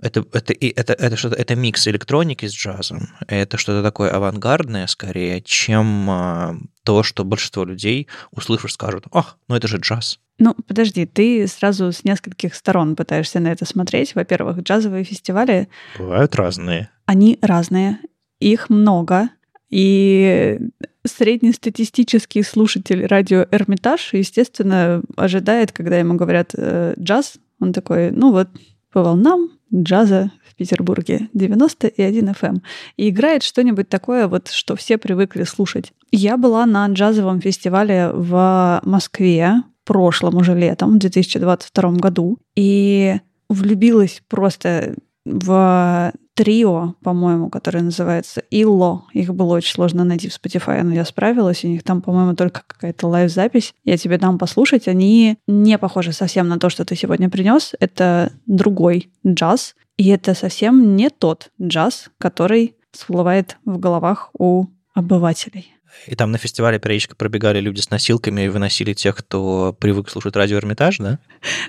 это, 0.00 0.24
это, 0.32 0.54
это, 0.54 0.92
это, 0.92 1.16
что 1.16 1.28
это 1.28 1.56
микс 1.56 1.88
электроники 1.88 2.46
с 2.46 2.52
джазом. 2.52 3.08
Это 3.26 3.56
что-то 3.56 3.82
такое 3.82 4.10
авангардное 4.10 4.86
скорее, 4.86 5.40
чем 5.42 6.08
а, 6.08 6.56
то, 6.84 7.02
что 7.02 7.24
большинство 7.24 7.64
людей, 7.64 8.06
услышав, 8.30 8.70
скажут, 8.70 9.06
ах, 9.12 9.38
ну 9.48 9.56
это 9.56 9.66
же 9.66 9.78
джаз. 9.78 10.20
Ну, 10.38 10.54
подожди, 10.66 11.04
ты 11.04 11.48
сразу 11.48 11.90
с 11.90 12.04
нескольких 12.04 12.54
сторон 12.54 12.94
пытаешься 12.94 13.40
на 13.40 13.48
это 13.48 13.64
смотреть. 13.64 14.14
Во-первых, 14.14 14.60
джазовые 14.60 15.02
фестивали... 15.02 15.68
Бывают 15.98 16.36
разные. 16.36 16.90
Они 17.06 17.38
разные 17.42 17.98
их 18.40 18.70
много, 18.70 19.30
и 19.70 20.58
среднестатистический 21.04 22.42
слушатель 22.42 23.06
радио 23.06 23.46
Эрмитаж, 23.50 24.12
естественно, 24.12 25.02
ожидает, 25.16 25.72
когда 25.72 25.98
ему 25.98 26.14
говорят 26.14 26.50
э, 26.54 26.94
джаз, 26.98 27.38
он 27.60 27.72
такой, 27.72 28.10
ну 28.10 28.32
вот, 28.32 28.48
по 28.92 29.02
волнам 29.02 29.50
джаза 29.74 30.30
в 30.48 30.54
Петербурге 30.54 31.28
91 31.34 32.30
FM. 32.30 32.34
Эм». 32.42 32.62
И 32.96 33.10
играет 33.10 33.42
что-нибудь 33.42 33.88
такое, 33.88 34.28
вот, 34.28 34.48
что 34.48 34.76
все 34.76 34.98
привыкли 34.98 35.44
слушать. 35.44 35.92
Я 36.10 36.36
была 36.36 36.64
на 36.66 36.86
джазовом 36.86 37.40
фестивале 37.40 38.10
в 38.12 38.80
Москве 38.84 39.62
прошлом 39.84 40.36
уже 40.36 40.54
летом, 40.54 40.96
в 40.96 40.98
2022 40.98 41.92
году, 41.92 42.38
и 42.54 43.16
влюбилась 43.48 44.22
просто 44.28 44.94
в 45.24 46.12
трио, 46.38 46.94
по-моему, 47.02 47.50
которое 47.50 47.82
называется 47.82 48.44
Illo. 48.52 49.00
Их 49.12 49.34
было 49.34 49.56
очень 49.56 49.74
сложно 49.74 50.04
найти 50.04 50.28
в 50.28 50.32
Spotify, 50.32 50.84
но 50.84 50.94
я 50.94 51.04
справилась. 51.04 51.64
У 51.64 51.66
них 51.66 51.82
там, 51.82 52.00
по-моему, 52.00 52.36
только 52.36 52.62
какая-то 52.64 53.08
лайв-запись. 53.08 53.74
Я 53.82 53.96
тебе 53.96 54.18
дам 54.18 54.38
послушать. 54.38 54.86
Они 54.86 55.38
не 55.48 55.78
похожи 55.78 56.12
совсем 56.12 56.46
на 56.46 56.60
то, 56.60 56.70
что 56.70 56.84
ты 56.84 56.94
сегодня 56.94 57.28
принес. 57.28 57.74
Это 57.80 58.30
другой 58.46 59.10
джаз. 59.26 59.74
И 59.96 60.06
это 60.10 60.34
совсем 60.34 60.94
не 60.94 61.10
тот 61.10 61.50
джаз, 61.60 62.08
который 62.18 62.76
всплывает 62.92 63.56
в 63.64 63.80
головах 63.80 64.30
у 64.38 64.66
обывателей. 64.94 65.74
И 66.06 66.14
там 66.14 66.32
на 66.32 66.38
фестивале 66.38 66.78
периодически 66.78 67.14
пробегали 67.14 67.60
люди 67.60 67.80
с 67.80 67.90
носилками 67.90 68.42
и 68.42 68.48
выносили 68.48 68.92
тех, 68.92 69.16
кто 69.16 69.76
привык 69.78 70.08
слушать 70.08 70.36
радио 70.36 70.58
Эрмитаж, 70.58 70.98
да? 70.98 71.18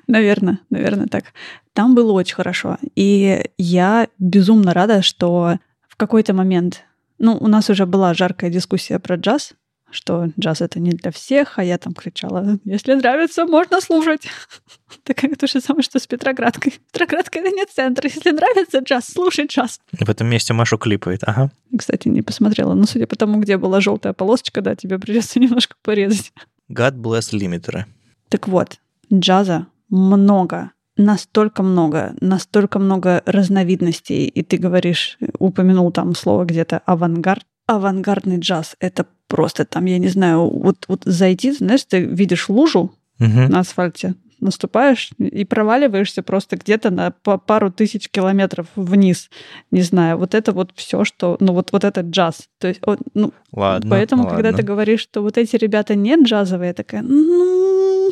Наверное, 0.08 0.60
наверное 0.70 1.08
так. 1.08 1.26
Там 1.74 1.96
было 1.96 2.12
очень 2.12 2.36
хорошо. 2.36 2.78
И 2.96 3.50
я 3.58 4.08
безумно 4.18 4.74
рада, 4.74 5.02
что 5.02 5.58
в 5.88 5.96
какой-то 5.96 6.34
момент... 6.34 6.84
Ну, 7.22 7.38
у 7.38 7.48
нас 7.48 7.70
уже 7.70 7.86
была 7.86 8.14
жаркая 8.14 8.50
дискуссия 8.50 8.98
про 8.98 9.18
джаз, 9.18 9.54
что 9.92 10.30
джаз 10.40 10.62
это 10.62 10.80
не 10.80 10.92
для 10.92 11.12
всех, 11.12 11.58
а 11.58 11.64
я 11.64 11.78
там 11.78 11.94
кричала, 11.94 12.60
если 12.64 12.94
нравится, 12.94 13.46
можно 13.46 13.82
слушать. 13.82 14.28
Такая 15.04 15.36
то 15.36 15.48
же 15.48 15.62
самое, 15.62 15.84
что 15.84 16.00
с 16.00 16.08
Петроградкой. 16.08 16.74
Петроградка 16.92 17.40
это 17.40 17.50
не 17.50 17.66
центр. 17.66 18.06
Если 18.06 18.32
нравится 18.32 18.80
джаз, 18.80 19.08
слушай 19.12 19.46
джаз. 19.48 19.80
В 19.92 20.10
этом 20.10 20.28
месте 20.28 20.54
Машу 20.54 20.78
клипает, 20.78 21.22
ага. 21.24 21.52
Кстати, 21.78 22.08
не 22.08 22.22
посмотрела, 22.22 22.74
но 22.74 22.86
судя 22.86 23.08
по 23.08 23.16
тому, 23.16 23.40
где 23.40 23.58
была 23.58 23.82
желтая 23.82 24.14
полосочка, 24.14 24.62
да, 24.62 24.76
тебе 24.76 25.00
придется 25.00 25.40
немножко 25.40 25.76
порезать. 25.82 26.32
God 26.70 26.96
bless 26.96 27.36
лимитеры. 27.36 27.86
Так 28.30 28.48
вот, 28.48 28.78
джаза 29.12 29.68
много, 29.90 30.72
настолько 30.98 31.64
много, 31.64 32.14
настолько 32.22 32.78
много 32.78 33.24
разновидностей, 33.26 34.26
и 34.26 34.44
ты 34.44 34.58
говоришь, 34.58 35.18
упомянул 35.40 35.92
там 35.92 36.14
слово 36.14 36.46
где-то 36.46 36.80
авангард, 36.86 37.46
авангардный 37.70 38.40
джаз— 38.40 38.76
это 38.80 39.06
просто 39.28 39.64
там, 39.64 39.86
я 39.86 40.00
не 40.00 40.08
знаю, 40.08 40.50
вот, 40.50 40.86
вот 40.88 41.04
зайти, 41.06 41.52
знаешь, 41.52 41.86
ты 41.86 42.02
видишь 42.04 42.50
лужу 42.50 42.96
угу. 43.20 43.40
на 43.48 43.60
асфальте, 43.60 44.16
наступаешь 44.40 45.12
и 45.20 45.46
проваливаешься 45.46 46.24
просто 46.24 46.58
где-то 46.58 46.90
на 46.90 47.12
пару 47.12 47.72
тысяч 47.72 48.10
километров 48.10 48.68
вниз. 48.76 49.30
Не 49.70 49.82
знаю, 49.82 50.18
вот 50.18 50.34
это 50.34 50.52
вот 50.52 50.72
все, 50.76 51.04
что... 51.04 51.38
Ну, 51.40 51.54
вот, 51.54 51.72
вот 51.72 51.84
этот 51.84 52.08
джаз. 52.08 52.48
То 52.58 52.70
есть, 52.70 52.80
вот, 52.86 53.00
ну, 53.14 53.34
ладно, 53.52 53.90
поэтому, 53.90 54.24
ладно. 54.24 54.38
когда 54.38 54.58
ты 54.58 54.64
говоришь, 54.64 55.02
что 55.02 55.22
вот 55.22 55.38
эти 55.38 55.56
ребята 55.56 55.94
не 55.96 56.16
джазовые, 56.24 56.70
я 56.70 56.74
такая, 56.74 57.04
ну, 57.04 58.12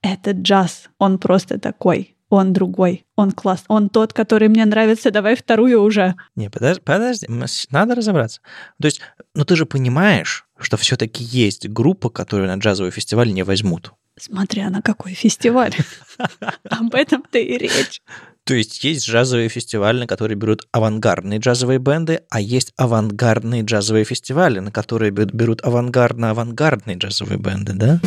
это 0.00 0.30
джаз, 0.30 0.88
он 0.98 1.18
просто 1.18 1.58
такой 1.58 2.15
он 2.28 2.52
другой, 2.52 3.06
он 3.14 3.32
класс, 3.32 3.64
он 3.68 3.88
тот, 3.88 4.12
который 4.12 4.48
мне 4.48 4.64
нравится, 4.64 5.10
давай 5.10 5.36
вторую 5.36 5.82
уже. 5.82 6.14
Не, 6.34 6.50
подожди, 6.50 6.82
подожди, 6.84 7.26
надо 7.70 7.94
разобраться. 7.94 8.40
То 8.80 8.86
есть, 8.86 9.00
ну 9.34 9.44
ты 9.44 9.56
же 9.56 9.66
понимаешь, 9.66 10.46
что 10.58 10.76
все-таки 10.76 11.22
есть 11.22 11.68
группа, 11.68 12.10
которую 12.10 12.48
на 12.48 12.58
джазовый 12.58 12.90
фестиваль 12.90 13.32
не 13.32 13.42
возьмут. 13.42 13.92
Смотря 14.18 14.70
на 14.70 14.80
какой 14.80 15.12
фестиваль. 15.12 15.74
Об 16.70 16.94
этом-то 16.94 17.38
и 17.38 17.58
речь. 17.58 18.00
То 18.44 18.54
есть 18.54 18.82
есть 18.84 19.06
джазовые 19.06 19.48
фестивали, 19.48 19.98
на 19.98 20.06
которые 20.06 20.36
берут 20.36 20.68
авангардные 20.70 21.40
джазовые 21.40 21.80
бенды, 21.80 22.22
а 22.30 22.40
есть 22.40 22.72
авангардные 22.76 23.62
джазовые 23.62 24.04
фестивали, 24.04 24.60
на 24.60 24.70
которые 24.70 25.10
берут 25.10 25.62
авангардно-авангардные 25.62 26.96
джазовые 26.96 27.38
бенды, 27.38 27.72
да? 27.74 28.00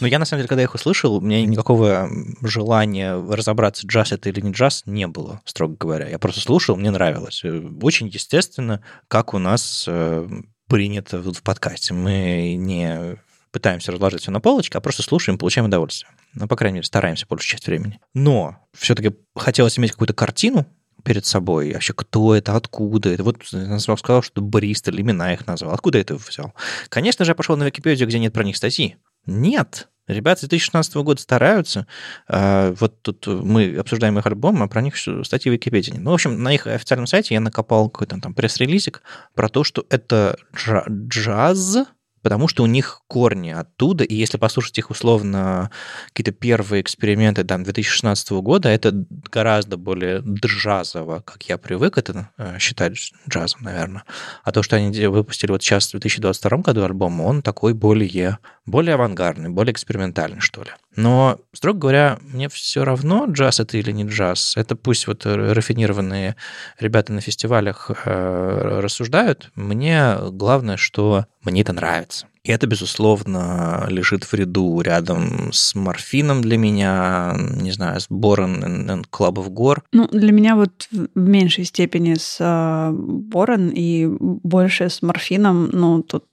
Но 0.00 0.06
я, 0.06 0.18
на 0.18 0.24
самом 0.24 0.40
деле, 0.40 0.48
когда 0.48 0.62
их 0.62 0.74
услышал, 0.74 1.14
у 1.14 1.20
меня 1.20 1.44
никакого 1.44 2.10
желания 2.42 3.14
разобраться, 3.14 3.86
джаз 3.86 4.12
это 4.12 4.28
или 4.28 4.40
не 4.40 4.52
джаз, 4.52 4.82
не 4.86 5.06
было, 5.06 5.40
строго 5.44 5.76
говоря. 5.78 6.08
Я 6.08 6.18
просто 6.18 6.40
слушал, 6.40 6.76
мне 6.76 6.90
нравилось. 6.90 7.42
Э, 7.44 7.62
очень 7.82 8.08
естественно, 8.08 8.82
как 9.08 9.32
у 9.32 9.38
нас 9.38 9.86
э, 9.88 10.28
принято 10.68 11.18
в 11.20 11.42
подкасте. 11.42 11.94
Мы 11.94 12.56
не 12.58 13.16
пытаемся 13.52 13.90
разложить 13.90 14.20
все 14.20 14.30
на 14.30 14.40
полочке, 14.40 14.76
а 14.76 14.82
просто 14.82 15.02
слушаем, 15.02 15.38
получаем 15.38 15.66
удовольствие. 15.66 16.10
Ну, 16.34 16.46
по 16.46 16.56
крайней 16.56 16.76
мере, 16.76 16.86
стараемся 16.86 17.26
большую 17.26 17.48
часть 17.48 17.66
времени. 17.66 17.98
Но 18.12 18.58
все-таки 18.74 19.12
хотелось 19.34 19.78
иметь 19.78 19.92
какую-то 19.92 20.12
картину, 20.12 20.66
перед 21.06 21.24
собой. 21.24 21.72
Вообще, 21.72 21.92
кто 21.92 22.34
это, 22.34 22.56
откуда 22.56 23.10
это? 23.10 23.22
Вот 23.22 23.38
назвал, 23.52 23.96
сказал, 23.96 24.22
что 24.22 24.42
Бристоль, 24.42 25.00
имена 25.00 25.32
их 25.32 25.46
назвал. 25.46 25.72
Откуда 25.72 25.98
это 25.98 26.16
взял? 26.16 26.52
Конечно 26.88 27.24
же, 27.24 27.30
я 27.30 27.34
пошел 27.36 27.56
на 27.56 27.62
Википедию, 27.62 28.08
где 28.08 28.18
нет 28.18 28.32
про 28.32 28.42
них 28.42 28.56
статьи. 28.56 28.96
Нет. 29.26 29.88
Ребята 30.06 30.38
с 30.38 30.48
2016 30.48 30.94
года 30.96 31.20
стараются. 31.20 31.86
А, 32.28 32.72
вот 32.78 33.02
тут 33.02 33.26
мы 33.26 33.76
обсуждаем 33.76 34.18
их 34.18 34.26
альбом, 34.26 34.62
а 34.62 34.68
про 34.68 34.80
них 34.80 34.96
статьи 34.96 35.50
в 35.50 35.52
Википедии. 35.52 35.94
Ну, 35.98 36.12
в 36.12 36.14
общем, 36.14 36.42
на 36.42 36.54
их 36.54 36.66
официальном 36.66 37.08
сайте 37.08 37.34
я 37.34 37.40
накопал 37.40 37.90
какой-то 37.90 38.20
там 38.20 38.32
пресс-релизик 38.32 39.02
про 39.34 39.48
то, 39.48 39.64
что 39.64 39.84
это 39.90 40.38
джаз, 40.54 41.78
потому 42.26 42.48
что 42.48 42.64
у 42.64 42.66
них 42.66 43.02
корни 43.06 43.50
оттуда, 43.50 44.02
и 44.02 44.12
если 44.12 44.36
послушать 44.36 44.76
их 44.78 44.90
условно 44.90 45.70
какие-то 46.08 46.32
первые 46.32 46.82
эксперименты 46.82 47.44
там 47.44 47.62
2016 47.62 48.30
года, 48.42 48.68
это 48.68 48.90
гораздо 49.30 49.76
более 49.76 50.24
джазово, 50.24 51.20
как 51.20 51.44
я 51.44 51.56
привык 51.56 51.98
это 51.98 52.30
э, 52.36 52.58
считать 52.58 52.94
джазом, 53.28 53.60
наверное. 53.62 54.02
А 54.42 54.50
то, 54.50 54.64
что 54.64 54.74
они 54.74 55.06
выпустили 55.06 55.52
вот 55.52 55.62
сейчас 55.62 55.86
в 55.86 55.90
2022 55.92 56.58
году 56.58 56.82
альбом, 56.82 57.20
он 57.20 57.42
такой 57.42 57.74
более, 57.74 58.38
более 58.64 58.94
авангардный, 58.94 59.50
более 59.50 59.70
экспериментальный, 59.70 60.40
что 60.40 60.64
ли. 60.64 60.70
Но, 60.96 61.38
строго 61.52 61.78
говоря, 61.78 62.18
мне 62.22 62.48
все 62.48 62.84
равно, 62.84 63.26
джаз 63.28 63.60
это 63.60 63.76
или 63.76 63.92
не 63.92 64.04
джаз. 64.04 64.56
Это 64.56 64.76
пусть 64.76 65.06
вот 65.06 65.26
рафинированные 65.26 66.36
ребята 66.78 67.12
на 67.12 67.20
фестивалях 67.20 67.90
э, 68.04 68.80
рассуждают. 68.80 69.50
Мне 69.54 70.16
главное, 70.30 70.78
что 70.78 71.26
мне 71.44 71.60
это 71.60 71.74
нравится. 71.74 72.26
И 72.46 72.52
это, 72.52 72.68
безусловно, 72.68 73.86
лежит 73.88 74.24
в 74.24 74.32
ряду 74.32 74.80
рядом 74.80 75.52
с 75.52 75.74
морфином 75.74 76.42
для 76.42 76.56
меня, 76.56 77.34
не 77.60 77.72
знаю, 77.72 78.00
с 78.00 78.06
Борон 78.08 78.64
и 78.64 79.02
Club 79.10 79.34
of 79.34 79.48
Gore. 79.48 79.82
Ну, 79.92 80.06
для 80.06 80.30
меня 80.30 80.54
вот 80.54 80.88
в 80.90 81.18
меньшей 81.18 81.64
степени 81.64 82.14
с 82.14 82.38
uh, 82.40 82.92
Борон 82.92 83.70
и 83.70 84.06
больше 84.20 84.88
с 84.88 85.02
морфином, 85.02 85.70
ну, 85.72 86.02
тут 86.02 86.24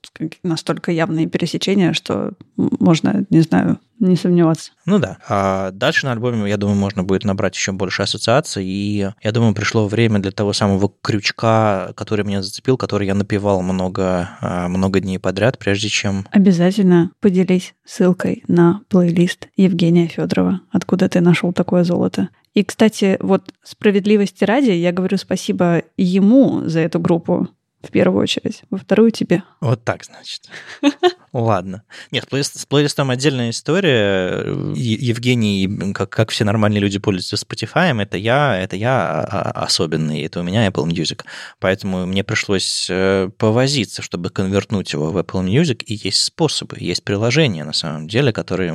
настолько 0.44 0.92
явные 0.92 1.26
пересечения, 1.28 1.94
что 1.94 2.34
можно, 2.56 3.26
не 3.32 3.42
знаю, 3.42 3.80
не 4.00 4.16
сомневаться. 4.16 4.72
Ну 4.86 5.00
да. 5.00 5.18
А 5.28 5.72
дальше 5.72 6.06
на 6.06 6.12
альбоме, 6.12 6.50
я 6.50 6.58
думаю, 6.58 6.78
можно 6.78 7.04
будет 7.04 7.24
набрать 7.24 7.56
еще 7.56 7.72
больше 7.72 8.02
ассоциаций. 8.02 8.66
И 8.66 9.10
я 9.22 9.32
думаю, 9.32 9.54
пришло 9.54 9.88
время 9.88 10.20
для 10.20 10.32
того 10.32 10.54
самого 10.54 10.92
крючка, 11.02 11.94
который 11.96 12.26
меня 12.26 12.42
зацепил, 12.42 12.78
который 12.78 13.08
я 13.08 13.16
напевал 13.16 13.62
много, 13.62 14.30
а, 14.42 14.68
много 14.68 15.00
дней 15.00 15.20
подряд, 15.20 15.58
прежде 15.58 15.90
чем... 15.90 16.03
Обязательно 16.32 17.12
поделись 17.20 17.74
ссылкой 17.86 18.44
на 18.48 18.82
плейлист 18.90 19.48
Евгения 19.56 20.08
Федорова. 20.08 20.62
Откуда 20.72 21.10
ты 21.10 21.22
нашел 21.22 21.54
такое 21.54 21.84
золото? 21.84 22.30
И, 22.54 22.64
кстати, 22.64 23.18
вот 23.20 23.54
справедливости 23.64 24.44
ради, 24.44 24.72
я 24.72 24.92
говорю 24.92 25.18
спасибо 25.18 25.84
ему 25.98 26.62
за 26.66 26.82
эту 26.82 27.00
группу, 27.00 27.48
в 27.84 27.92
первую 27.92 28.24
очередь, 28.24 28.64
во 28.70 28.78
вторую 28.78 29.12
тебе. 29.12 29.44
Вот 29.60 29.84
так, 29.84 30.06
значит. 30.06 30.44
Ладно. 31.34 31.84
Нет, 32.12 32.26
с 32.32 32.66
плейлистом 32.66 33.10
отдельная 33.10 33.50
история. 33.50 34.44
Евгений, 34.74 35.94
как, 35.94 36.10
как 36.10 36.30
все 36.32 36.46
нормальные 36.46 36.80
люди 36.80 37.00
пользуются 37.00 37.36
Spotify, 37.36 38.02
это 38.02 38.18
я, 38.18 38.58
это 38.58 38.78
я 38.78 39.20
особенный, 39.20 40.22
это 40.22 40.40
у 40.40 40.44
меня 40.44 40.66
Apple 40.68 40.86
Music. 40.86 41.24
Поэтому 41.60 42.06
мне 42.06 42.24
пришлось 42.24 42.88
э, 42.90 43.30
повозиться, 43.38 44.02
чтобы 44.02 44.30
конвертнуть 44.30 44.94
его 44.94 45.12
в 45.12 45.18
Apple 45.18 45.46
Music, 45.46 45.84
и 45.84 45.96
есть 45.96 46.24
способы, 46.24 46.78
есть 46.80 47.04
приложения, 47.04 47.66
на 47.66 47.74
самом 47.74 48.08
деле, 48.08 48.32
которые 48.32 48.74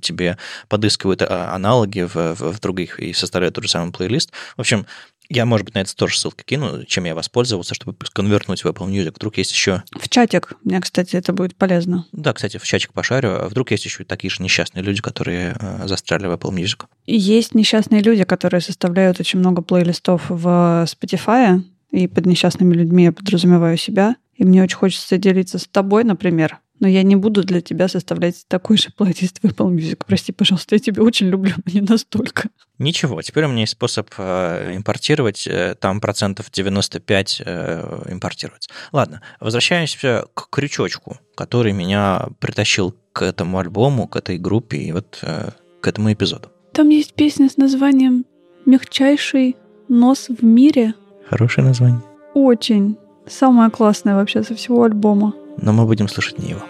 тебе 0.00 0.38
подыскивают 0.68 1.20
а, 1.20 1.54
аналоги 1.54 2.02
в, 2.02 2.14
в, 2.14 2.52
в 2.52 2.60
других 2.60 2.98
и 2.98 3.12
составляют 3.12 3.56
тот 3.56 3.64
же 3.64 3.70
самый 3.70 3.92
плейлист. 3.92 4.32
В 4.56 4.60
общем, 4.60 4.86
я, 5.28 5.44
может 5.44 5.64
быть, 5.66 5.74
на 5.74 5.80
это 5.80 5.94
тоже 5.94 6.18
ссылки 6.18 6.42
кину, 6.42 6.84
чем 6.84 7.04
я 7.04 7.14
воспользовался, 7.14 7.74
чтобы 7.74 7.94
конвертнуть 8.12 8.64
в 8.64 8.66
Apple 8.66 8.88
Music. 8.88 9.12
Вдруг 9.14 9.36
есть 9.36 9.52
еще... 9.52 9.82
В 9.92 10.08
чатик. 10.08 10.54
Мне, 10.64 10.80
кстати, 10.80 11.16
это 11.16 11.32
будет 11.32 11.54
полезно. 11.54 12.06
Да, 12.12 12.32
кстати, 12.32 12.56
в 12.56 12.64
чатик 12.64 12.92
пошарю. 12.92 13.30
А 13.32 13.48
вдруг 13.48 13.70
есть 13.70 13.84
еще 13.84 14.04
такие 14.04 14.30
же 14.30 14.42
несчастные 14.42 14.82
люди, 14.82 15.02
которые 15.02 15.56
э, 15.60 15.86
застряли 15.86 16.26
в 16.26 16.32
Apple 16.32 16.54
Music. 16.54 16.86
Есть 17.06 17.54
несчастные 17.54 18.02
люди, 18.02 18.24
которые 18.24 18.62
составляют 18.62 19.20
очень 19.20 19.38
много 19.38 19.60
плейлистов 19.60 20.24
в 20.28 20.46
Spotify, 20.86 21.62
и 21.90 22.06
под 22.06 22.26
несчастными 22.26 22.74
людьми 22.74 23.04
я 23.04 23.12
подразумеваю 23.12 23.76
себя. 23.76 24.16
И 24.34 24.44
мне 24.44 24.62
очень 24.62 24.76
хочется 24.76 25.18
делиться 25.18 25.58
с 25.58 25.66
тобой, 25.66 26.04
например, 26.04 26.58
но 26.80 26.88
я 26.88 27.02
не 27.02 27.16
буду 27.16 27.42
для 27.42 27.60
тебя 27.60 27.88
составлять 27.88 28.44
такой 28.48 28.76
же 28.76 28.90
плейлист 28.96 29.38
в 29.42 29.44
Apple 29.44 29.74
Music. 29.74 30.02
Прости, 30.06 30.32
пожалуйста, 30.32 30.74
я 30.74 30.78
тебя 30.78 31.02
очень 31.02 31.28
люблю, 31.28 31.52
но 31.64 31.72
не 31.72 31.80
настолько. 31.80 32.48
Ничего, 32.78 33.20
теперь 33.22 33.44
у 33.44 33.48
меня 33.48 33.62
есть 33.62 33.72
способ 33.72 34.08
э, 34.18 34.76
импортировать, 34.76 35.46
э, 35.46 35.74
там 35.78 36.00
процентов 36.00 36.50
95 36.52 37.42
э, 37.44 38.02
импортировать. 38.10 38.68
Ладно, 38.92 39.20
возвращаемся 39.40 40.26
к 40.34 40.48
крючочку, 40.50 41.18
который 41.34 41.72
меня 41.72 42.28
притащил 42.38 42.94
к 43.12 43.22
этому 43.22 43.58
альбому, 43.58 44.06
к 44.06 44.16
этой 44.16 44.38
группе 44.38 44.78
и 44.78 44.92
вот 44.92 45.24
к 45.80 45.86
этому 45.86 46.12
эпизоду. 46.12 46.50
Там 46.72 46.88
есть 46.90 47.14
песня 47.14 47.48
с 47.48 47.56
названием 47.56 48.24
«Мягчайший 48.64 49.56
Нос 49.88 50.28
в 50.28 50.44
мире. 50.44 50.94
Хорошее 51.28 51.66
название. 51.66 52.00
Очень. 52.34 52.96
Самое 53.26 53.70
классное 53.70 54.14
вообще 54.14 54.42
со 54.42 54.54
всего 54.54 54.84
альбома. 54.84 55.34
Но 55.60 55.72
мы 55.72 55.84
будем 55.84 56.08
слушать 56.08 56.38
не 56.38 56.50
его. 56.50 56.62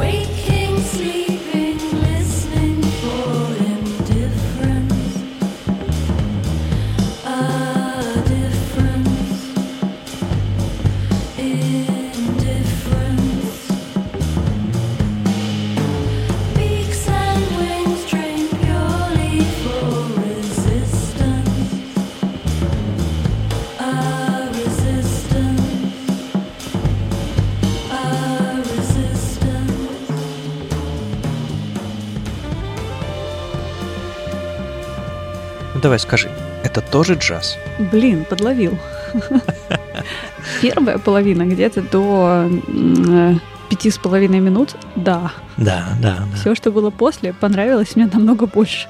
waking 0.00 0.80
sleep. 0.80 1.29
Давай 35.90 35.98
скажи, 35.98 36.30
это 36.62 36.82
тоже 36.82 37.14
джаз? 37.14 37.58
Блин, 37.90 38.24
подловил. 38.24 38.78
Первая 40.62 40.98
половина 40.98 41.44
где-то 41.44 41.82
до 41.82 42.48
пяти 43.68 43.90
с 43.90 43.98
половиной 43.98 44.38
минут, 44.38 44.76
да. 44.94 45.32
Да, 45.56 45.88
да. 46.00 46.28
Все, 46.36 46.54
что 46.54 46.70
было 46.70 46.90
после, 46.90 47.32
понравилось 47.32 47.96
мне 47.96 48.06
намного 48.06 48.46
больше. 48.46 48.86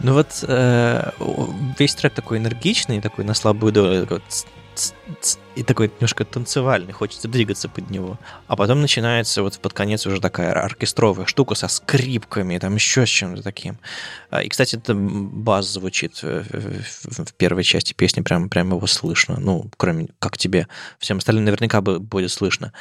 Ну 0.00 0.14
вот 0.14 0.42
э, 0.48 1.10
весь 1.78 1.94
трек 1.96 2.14
такой 2.14 2.38
энергичный, 2.38 3.02
такой 3.02 3.26
на 3.26 3.34
слабую 3.34 3.74
долю, 3.74 4.06
такой 4.06 4.22
и 5.54 5.62
такой 5.62 5.88
немножко 5.88 6.24
танцевальный, 6.24 6.92
хочется 6.92 7.28
двигаться 7.28 7.68
под 7.68 7.90
него. 7.90 8.18
А 8.46 8.56
потом 8.56 8.80
начинается 8.80 9.42
вот 9.42 9.58
под 9.58 9.72
конец 9.74 10.06
уже 10.06 10.20
такая 10.20 10.52
оркестровая 10.52 11.26
штука 11.26 11.54
со 11.54 11.68
скрипками, 11.68 12.58
там 12.58 12.74
еще 12.74 13.04
с 13.04 13.08
чем-то 13.10 13.42
таким. 13.42 13.78
А, 14.30 14.42
И, 14.42 14.48
кстати, 14.48 14.76
это 14.76 14.94
бас 14.94 15.66
звучит 15.68 16.20
э, 16.22 16.42
в 16.48 17.32
первой 17.34 17.64
части 17.64 17.92
песни, 17.92 18.22
прям, 18.22 18.48
прям 18.48 18.70
его 18.70 18.86
слышно. 18.86 19.36
Ну, 19.38 19.70
кроме 19.76 20.08
как 20.18 20.38
тебе. 20.38 20.68
Всем 20.98 21.18
остальным 21.18 21.44
наверняка 21.44 21.80
будет 21.82 22.30
слышно. 22.30 22.72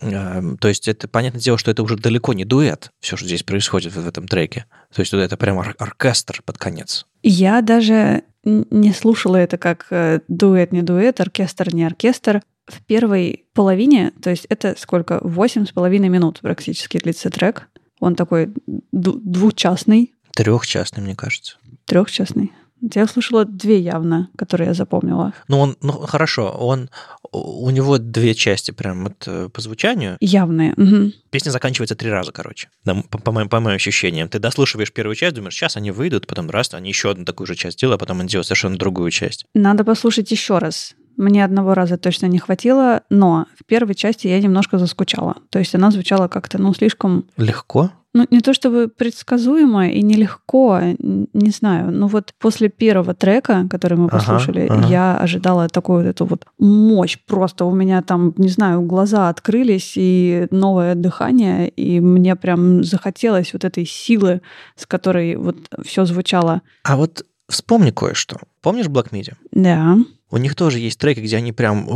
Эм, 0.00 0.58
То 0.58 0.68
есть 0.68 0.86
это, 0.86 1.08
понятное 1.08 1.40
дело, 1.40 1.58
что 1.58 1.70
это 1.70 1.82
уже 1.82 1.96
далеко 1.96 2.32
не 2.34 2.44
дуэт, 2.44 2.92
все, 3.00 3.16
что 3.16 3.26
здесь 3.26 3.42
происходит 3.42 3.94
в 3.94 4.06
этом 4.06 4.28
треке. 4.28 4.66
То 4.94 5.00
есть 5.00 5.12
это 5.12 5.36
прям 5.36 5.56
ор- 5.56 5.74
оркестр 5.78 6.42
под 6.44 6.58
конец. 6.58 7.06
Я 7.22 7.62
даже 7.62 8.22
не 8.44 8.92
слушала 8.92 9.36
это 9.36 9.58
как 9.58 9.86
э, 9.90 10.20
дуэт, 10.28 10.72
не 10.72 10.82
дуэт, 10.82 11.20
оркестр, 11.20 11.74
не 11.74 11.84
оркестр. 11.84 12.42
В 12.66 12.80
первой 12.84 13.44
половине, 13.54 14.12
то 14.22 14.30
есть 14.30 14.46
это 14.48 14.74
сколько? 14.78 15.18
Восемь 15.22 15.66
с 15.66 15.72
половиной 15.72 16.08
минут 16.08 16.40
практически 16.40 16.98
длится 16.98 17.28
трек. 17.28 17.68
Он 17.98 18.14
такой 18.14 18.52
двухчастный, 18.92 20.14
Трехчастный, 20.34 21.02
мне 21.02 21.14
кажется. 21.14 21.56
трехчастный. 21.84 22.52
Я 22.82 23.06
слушала 23.06 23.44
две 23.44 23.78
явно, 23.78 24.28
которые 24.36 24.68
я 24.68 24.74
запомнила. 24.74 25.32
Ну, 25.48 25.60
он, 25.60 25.76
ну, 25.82 25.92
хорошо, 25.92 26.50
он, 26.50 26.90
у 27.30 27.70
него 27.70 27.98
две 27.98 28.34
части 28.34 28.72
прям 28.72 29.04
вот 29.04 29.24
э, 29.26 29.48
по 29.48 29.60
звучанию. 29.60 30.16
Явные. 30.20 30.74
мгм. 30.76 31.12
Песня 31.30 31.50
заканчивается 31.50 31.94
три 31.94 32.10
раза, 32.10 32.32
короче, 32.32 32.68
Да, 32.84 32.96
по, 33.08 33.18
по 33.18 33.32
моим, 33.32 33.48
по 33.48 33.60
моим 33.60 33.76
ощущениям. 33.76 34.28
Ты 34.28 34.38
дослушиваешь 34.38 34.92
первую 34.92 35.14
часть, 35.14 35.34
думаешь, 35.34 35.54
сейчас 35.54 35.76
они 35.76 35.90
выйдут, 35.90 36.26
потом 36.26 36.50
раз, 36.50 36.74
они 36.74 36.88
еще 36.88 37.10
одну 37.10 37.24
такую 37.24 37.46
же 37.46 37.54
часть 37.54 37.78
делают, 37.78 38.00
а 38.00 38.04
потом 38.04 38.20
они 38.20 38.28
делают 38.28 38.46
совершенно 38.46 38.76
другую 38.76 39.10
часть. 39.10 39.46
Надо 39.54 39.84
послушать 39.84 40.30
еще 40.30 40.58
раз. 40.58 40.94
Мне 41.16 41.44
одного 41.44 41.74
раза 41.74 41.98
точно 41.98 42.26
не 42.26 42.38
хватило, 42.38 43.02
но 43.10 43.46
в 43.58 43.64
первой 43.64 43.94
части 43.94 44.28
я 44.28 44.40
немножко 44.40 44.78
заскучала. 44.78 45.36
То 45.50 45.58
есть 45.58 45.74
она 45.74 45.90
звучала 45.90 46.28
как-то, 46.28 46.58
ну, 46.58 46.72
слишком 46.74 47.26
Легко? 47.36 47.92
Ну, 48.14 48.26
не 48.30 48.40
то 48.40 48.52
чтобы 48.52 48.88
предсказуемо 48.88 49.88
и 49.88 50.02
нелегко, 50.02 50.80
не 50.98 51.50
знаю. 51.50 51.90
Но 51.90 52.08
вот 52.08 52.34
после 52.38 52.68
первого 52.68 53.14
трека, 53.14 53.66
который 53.70 53.96
мы 53.96 54.06
Ага, 54.06 54.18
послушали, 54.18 54.66
ага. 54.68 54.86
я 54.88 55.16
ожидала 55.16 55.68
такую 55.68 56.02
вот 56.02 56.08
эту 56.08 56.26
вот 56.26 56.46
мощь. 56.58 57.18
Просто 57.26 57.64
у 57.64 57.74
меня 57.74 58.02
там, 58.02 58.34
не 58.36 58.48
знаю, 58.48 58.82
глаза 58.82 59.28
открылись 59.28 59.94
и 59.96 60.46
новое 60.50 60.94
дыхание, 60.94 61.68
и 61.68 62.00
мне 62.00 62.36
прям 62.36 62.84
захотелось 62.84 63.52
вот 63.54 63.64
этой 63.64 63.86
силы, 63.86 64.42
с 64.76 64.86
которой 64.86 65.36
вот 65.36 65.56
все 65.84 66.04
звучало. 66.04 66.60
А 66.84 66.96
вот 66.96 67.24
вспомни 67.48 67.90
кое-что. 67.90 68.38
Помнишь 68.60 68.86
Black 68.86 69.10
Midi? 69.10 69.34
Да. 69.52 69.96
У 70.30 70.36
них 70.36 70.54
тоже 70.54 70.78
есть 70.78 70.98
треки, 70.98 71.20
где 71.20 71.36
они 71.38 71.52
прям... 71.52 71.86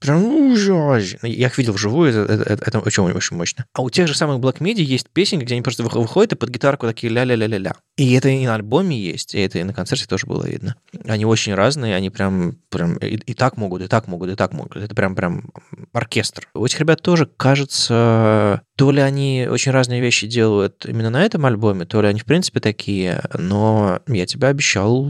Прям 0.00 0.24
ужас. 0.24 1.16
Я 1.22 1.46
их 1.48 1.58
видел 1.58 1.72
вживую, 1.72 2.10
это, 2.10 2.32
это- 2.32 2.64
это 2.64 2.78
очень, 2.78 3.02
очень 3.02 3.36
мощно. 3.36 3.64
А 3.74 3.82
у 3.82 3.90
тех 3.90 4.06
же 4.06 4.14
самых 4.14 4.38
Black 4.38 4.58
Midi 4.58 4.80
есть 4.82 5.08
песенки, 5.10 5.44
где 5.44 5.54
они 5.54 5.62
просто 5.62 5.82
вых- 5.82 5.98
выходят 5.98 6.32
и 6.32 6.36
под 6.36 6.50
гитарку 6.50 6.86
такие 6.86 7.12
ля-ля-ля-ля-ля. 7.12 7.74
И 7.96 8.12
это 8.12 8.28
и 8.28 8.46
на 8.46 8.54
альбоме 8.54 8.96
есть, 8.96 9.34
и 9.34 9.40
это 9.40 9.58
и 9.58 9.64
на 9.64 9.74
концерте 9.74 10.06
тоже 10.06 10.26
было 10.26 10.46
видно. 10.46 10.76
Они 11.04 11.24
очень 11.24 11.54
разные, 11.54 11.96
они 11.96 12.10
прям, 12.10 12.58
прям 12.70 12.96
и, 12.98 13.16
и 13.16 13.34
так 13.34 13.56
могут, 13.56 13.82
и 13.82 13.88
так 13.88 14.06
могут, 14.06 14.30
и 14.30 14.36
так 14.36 14.52
могут. 14.52 14.76
Это 14.76 14.94
прям, 14.94 15.16
прям 15.16 15.50
оркестр. 15.92 16.48
У 16.54 16.64
этих 16.64 16.78
ребят 16.78 17.02
тоже, 17.02 17.28
кажется, 17.36 18.62
то 18.76 18.90
ли 18.92 19.00
они 19.00 19.48
очень 19.50 19.72
разные 19.72 20.00
вещи 20.00 20.26
делают 20.28 20.86
именно 20.86 21.10
на 21.10 21.22
этом 21.24 21.44
альбоме, 21.46 21.86
то 21.86 22.00
ли 22.02 22.08
они 22.08 22.20
в 22.20 22.24
принципе 22.24 22.60
такие, 22.60 23.22
но 23.36 24.00
я 24.06 24.26
тебе 24.26 24.48
обещал 24.48 25.08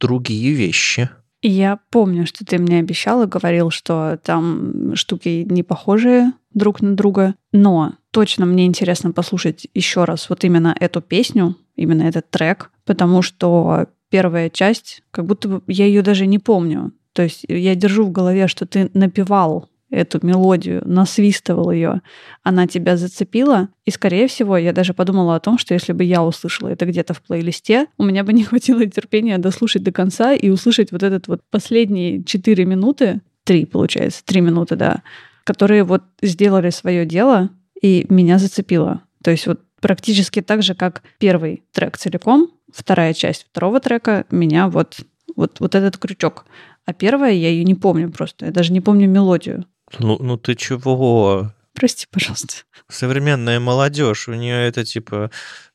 другие 0.00 0.52
вещи. 0.54 1.10
Я 1.42 1.80
помню, 1.90 2.24
что 2.24 2.44
ты 2.44 2.58
мне 2.58 2.78
обещал 2.78 3.22
и 3.22 3.26
говорил, 3.26 3.70
что 3.70 4.18
там 4.22 4.94
штуки 4.94 5.44
не 5.48 5.64
похожие 5.64 6.32
друг 6.54 6.80
на 6.80 6.94
друга. 6.94 7.34
Но 7.52 7.94
точно 8.12 8.46
мне 8.46 8.64
интересно 8.64 9.10
послушать 9.10 9.66
еще 9.74 10.04
раз 10.04 10.30
вот 10.30 10.44
именно 10.44 10.74
эту 10.78 11.00
песню, 11.00 11.56
именно 11.74 12.02
этот 12.04 12.30
трек, 12.30 12.70
потому 12.84 13.22
что 13.22 13.88
первая 14.08 14.50
часть, 14.50 15.02
как 15.10 15.26
будто 15.26 15.48
бы 15.48 15.62
я 15.66 15.86
ее 15.86 16.02
даже 16.02 16.26
не 16.26 16.38
помню. 16.38 16.92
То 17.12 17.22
есть 17.22 17.44
я 17.48 17.74
держу 17.74 18.04
в 18.04 18.12
голове, 18.12 18.46
что 18.46 18.64
ты 18.64 18.90
напевал 18.94 19.68
эту 19.92 20.24
мелодию, 20.26 20.82
насвистывал 20.84 21.70
ее, 21.70 22.00
она 22.42 22.66
тебя 22.66 22.96
зацепила, 22.96 23.68
и, 23.84 23.90
скорее 23.90 24.26
всего, 24.26 24.56
я 24.56 24.72
даже 24.72 24.94
подумала 24.94 25.36
о 25.36 25.40
том, 25.40 25.58
что 25.58 25.74
если 25.74 25.92
бы 25.92 26.02
я 26.02 26.24
услышала 26.24 26.68
это 26.68 26.86
где-то 26.86 27.14
в 27.14 27.22
плейлисте, 27.22 27.86
у 27.98 28.04
меня 28.04 28.24
бы 28.24 28.32
не 28.32 28.42
хватило 28.44 28.84
терпения 28.86 29.38
дослушать 29.38 29.82
до 29.82 29.92
конца 29.92 30.32
и 30.32 30.48
услышать 30.48 30.92
вот 30.92 31.02
этот 31.02 31.28
вот 31.28 31.42
последние 31.50 32.24
4 32.24 32.64
минуты, 32.64 33.20
3, 33.44 33.66
получается, 33.66 34.24
3 34.24 34.40
минуты, 34.40 34.76
да, 34.76 35.02
которые 35.44 35.84
вот 35.84 36.02
сделали 36.22 36.70
свое 36.70 37.04
дело, 37.04 37.50
и 37.80 38.06
меня 38.08 38.38
зацепило. 38.38 39.02
То 39.22 39.30
есть 39.30 39.46
вот 39.46 39.60
практически 39.80 40.40
так 40.40 40.62
же, 40.62 40.74
как 40.74 41.02
первый 41.18 41.64
трек 41.72 41.98
целиком, 41.98 42.48
вторая 42.72 43.12
часть 43.12 43.46
второго 43.50 43.80
трека, 43.80 44.24
меня 44.30 44.68
вот, 44.68 44.96
вот, 45.36 45.60
вот 45.60 45.74
этот 45.74 45.98
крючок. 45.98 46.46
А 46.86 46.94
первая, 46.94 47.32
я 47.32 47.50
ее 47.50 47.64
не 47.64 47.74
помню 47.74 48.10
просто, 48.10 48.46
я 48.46 48.52
даже 48.52 48.72
не 48.72 48.80
помню 48.80 49.08
мелодию. 49.08 49.66
Ну, 49.98 50.18
ну 50.20 50.36
ты 50.36 50.54
чего? 50.54 51.52
Прости, 51.74 52.06
пожалуйста. 52.10 52.54
Современная 52.88 53.60
молодежь, 53.60 54.28
у 54.28 54.34
нее 54.34 54.66
это 54.66 54.84
типа 54.84 55.30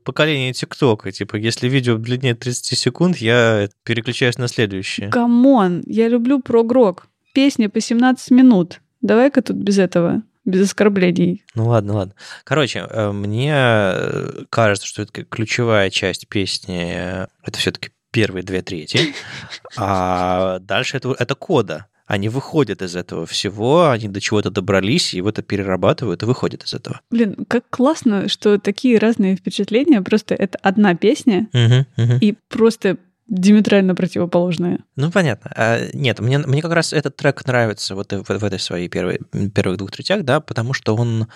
поколение 0.07 0.53
ТикТока. 0.53 1.11
Типа, 1.11 1.35
если 1.35 1.67
видео 1.67 1.97
длиннее 1.97 2.33
30 2.33 2.77
секунд, 2.77 3.17
я 3.17 3.67
переключаюсь 3.83 4.37
на 4.37 4.47
следующее. 4.47 5.09
Come 5.09 5.52
on, 5.52 5.83
я 5.85 6.07
люблю 6.07 6.39
прогрок. 6.39 7.07
Песня 7.33 7.69
по 7.69 7.81
17 7.81 8.31
минут. 8.31 8.79
Давай-ка 9.01 9.41
тут 9.41 9.57
без 9.57 9.77
этого, 9.77 10.23
без 10.45 10.61
оскорблений. 10.61 11.43
Ну 11.55 11.67
ладно, 11.67 11.93
ладно. 11.93 12.13
Короче, 12.45 12.87
э, 12.89 13.11
мне 13.11 13.51
э, 13.53 14.43
кажется, 14.49 14.87
что 14.87 15.01
это 15.01 15.25
ключевая 15.25 15.89
часть 15.89 16.29
песни 16.29 16.93
э, 16.95 17.27
это 17.43 17.59
все-таки 17.59 17.89
первые 18.11 18.43
две 18.43 18.61
трети, 18.61 19.13
а 19.75 20.59
дальше 20.59 20.97
это, 20.97 21.15
это 21.19 21.35
кода. 21.35 21.87
Они 22.07 22.29
выходят 22.29 22.81
из 22.81 22.95
этого 22.95 23.25
всего, 23.25 23.89
они 23.89 24.07
до 24.07 24.19
чего-то 24.21 24.49
добрались, 24.49 25.13
и 25.13 25.21
вот 25.21 25.37
это 25.37 25.41
перерабатывают 25.43 26.23
и 26.23 26.25
выходят 26.25 26.63
из 26.63 26.73
этого. 26.73 27.01
Блин, 27.11 27.45
как 27.47 27.69
классно, 27.69 28.27
что 28.29 28.57
такие 28.57 28.97
разные 28.97 29.35
впечатления, 29.35 30.01
просто 30.01 30.33
это 30.33 30.57
одна 30.63 30.95
песня 30.95 31.47
Мгм, 31.53 31.85
мгм. 31.97 32.17
и 32.21 32.35
просто 32.49 32.97
диаметрально 33.27 33.93
противоположные. 33.93 34.79
Ну, 34.95 35.11
понятно. 35.11 35.51
А, 35.53 35.79
Нет, 35.93 36.19
мне, 36.21 36.37
мне 36.37 36.61
как 36.61 36.71
раз 36.71 36.93
этот 36.93 37.17
трек 37.17 37.45
нравится 37.45 37.93
вот 37.93 38.13
в, 38.13 38.23
в 38.23 38.43
этой 38.43 38.57
своей 38.59 38.87
первой, 38.87 39.19
первых 39.53 39.77
двух 39.77 39.91
третях, 39.91 40.23
да, 40.23 40.39
потому 40.39 40.71
что 40.73 40.95
он 40.95 41.27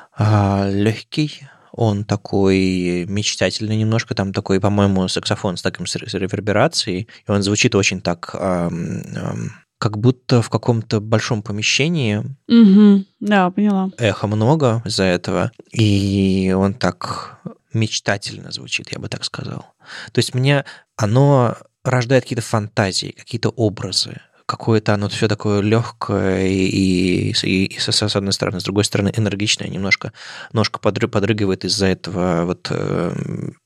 легкий, 0.69 1.41
он 1.73 2.03
такой 2.05 3.05
мечтательный 3.07 3.75
немножко, 3.77 4.15
там 4.15 4.33
такой, 4.33 4.59
по-моему, 4.59 5.07
саксофон 5.07 5.57
с 5.57 5.61
таким 5.61 5.85
с 5.85 5.95
ре- 5.95 6.07
с 6.09 6.13
реверберацией, 6.13 7.07
и 7.27 7.31
он 7.31 7.41
звучит 7.43 7.75
очень 7.75 8.01
так, 8.01 8.35
ам, 8.39 9.01
ам, 9.15 9.49
как 9.81 9.97
будто 9.97 10.43
в 10.43 10.49
каком-то 10.51 11.01
большом 11.01 11.41
помещении, 11.41 12.17
Угу. 12.47 13.03
Да, 13.19 13.49
поняла. 13.49 13.89
эхо 13.97 14.27
много 14.27 14.83
из-за 14.85 15.05
этого, 15.05 15.51
и 15.71 16.55
он 16.55 16.75
так 16.75 17.39
мечтательно 17.73 18.51
звучит, 18.51 18.91
я 18.91 18.99
бы 18.99 19.09
так 19.09 19.23
сказал. 19.23 19.65
То 20.11 20.19
есть 20.19 20.35
мне 20.35 20.65
оно 20.97 21.55
рождает 21.83 22.25
какие-то 22.25 22.43
фантазии, 22.45 23.15
какие-то 23.17 23.49
образы, 23.49 24.21
какое-то 24.45 24.93
оно 24.93 25.09
все 25.09 25.27
такое 25.27 25.61
легкое 25.61 26.45
и, 26.45 27.31
и, 27.31 27.65
и 27.65 27.79
с, 27.79 27.89
с 27.91 28.15
одной 28.15 28.33
стороны, 28.33 28.59
с 28.59 28.63
другой 28.63 28.83
стороны 28.85 29.11
энергичное, 29.15 29.67
немножко 29.67 30.13
ножка 30.53 30.79
подры- 30.79 31.07
подрыгивает 31.07 31.65
из-за 31.65 31.87
этого 31.87 32.43
вот 32.45 32.67
э, 32.69 33.15